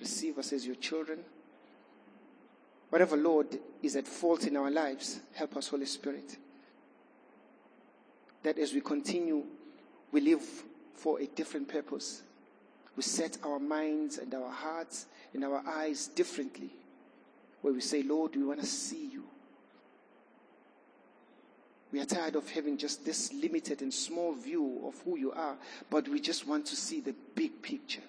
Receive 0.00 0.38
us 0.38 0.52
as 0.52 0.66
your 0.66 0.76
children. 0.76 1.20
Whatever, 2.88 3.16
Lord, 3.16 3.58
is 3.82 3.96
at 3.96 4.06
fault 4.06 4.46
in 4.46 4.56
our 4.56 4.70
lives, 4.70 5.20
help 5.34 5.56
us, 5.56 5.68
Holy 5.68 5.84
Spirit. 5.84 6.38
That 8.42 8.58
as 8.58 8.72
we 8.72 8.80
continue, 8.80 9.44
we 10.12 10.20
live 10.20 10.42
for 10.94 11.20
a 11.20 11.26
different 11.26 11.68
purpose. 11.68 12.22
We 12.96 13.02
set 13.02 13.38
our 13.44 13.58
minds 13.58 14.18
and 14.18 14.34
our 14.34 14.50
hearts 14.50 15.06
and 15.34 15.44
our 15.44 15.62
eyes 15.66 16.08
differently. 16.08 16.70
Where 17.62 17.72
we 17.72 17.80
say, 17.80 18.02
Lord, 18.02 18.36
we 18.36 18.44
want 18.44 18.60
to 18.60 18.66
see 18.66 19.08
you. 19.08 19.24
We 21.90 22.00
are 22.00 22.04
tired 22.04 22.36
of 22.36 22.48
having 22.50 22.76
just 22.76 23.04
this 23.04 23.32
limited 23.32 23.80
and 23.80 23.92
small 23.92 24.34
view 24.34 24.82
of 24.86 25.00
who 25.04 25.16
you 25.16 25.32
are, 25.32 25.56
but 25.88 26.06
we 26.08 26.20
just 26.20 26.46
want 26.46 26.66
to 26.66 26.76
see 26.76 27.00
the 27.00 27.14
big 27.34 27.62
picture. 27.62 28.02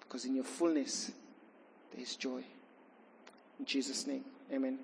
Because 0.00 0.26
in 0.26 0.34
your 0.34 0.44
fullness, 0.44 1.10
there 1.92 2.02
is 2.02 2.14
joy. 2.16 2.44
In 3.58 3.64
Jesus' 3.64 4.06
name, 4.06 4.24
amen. 4.52 4.78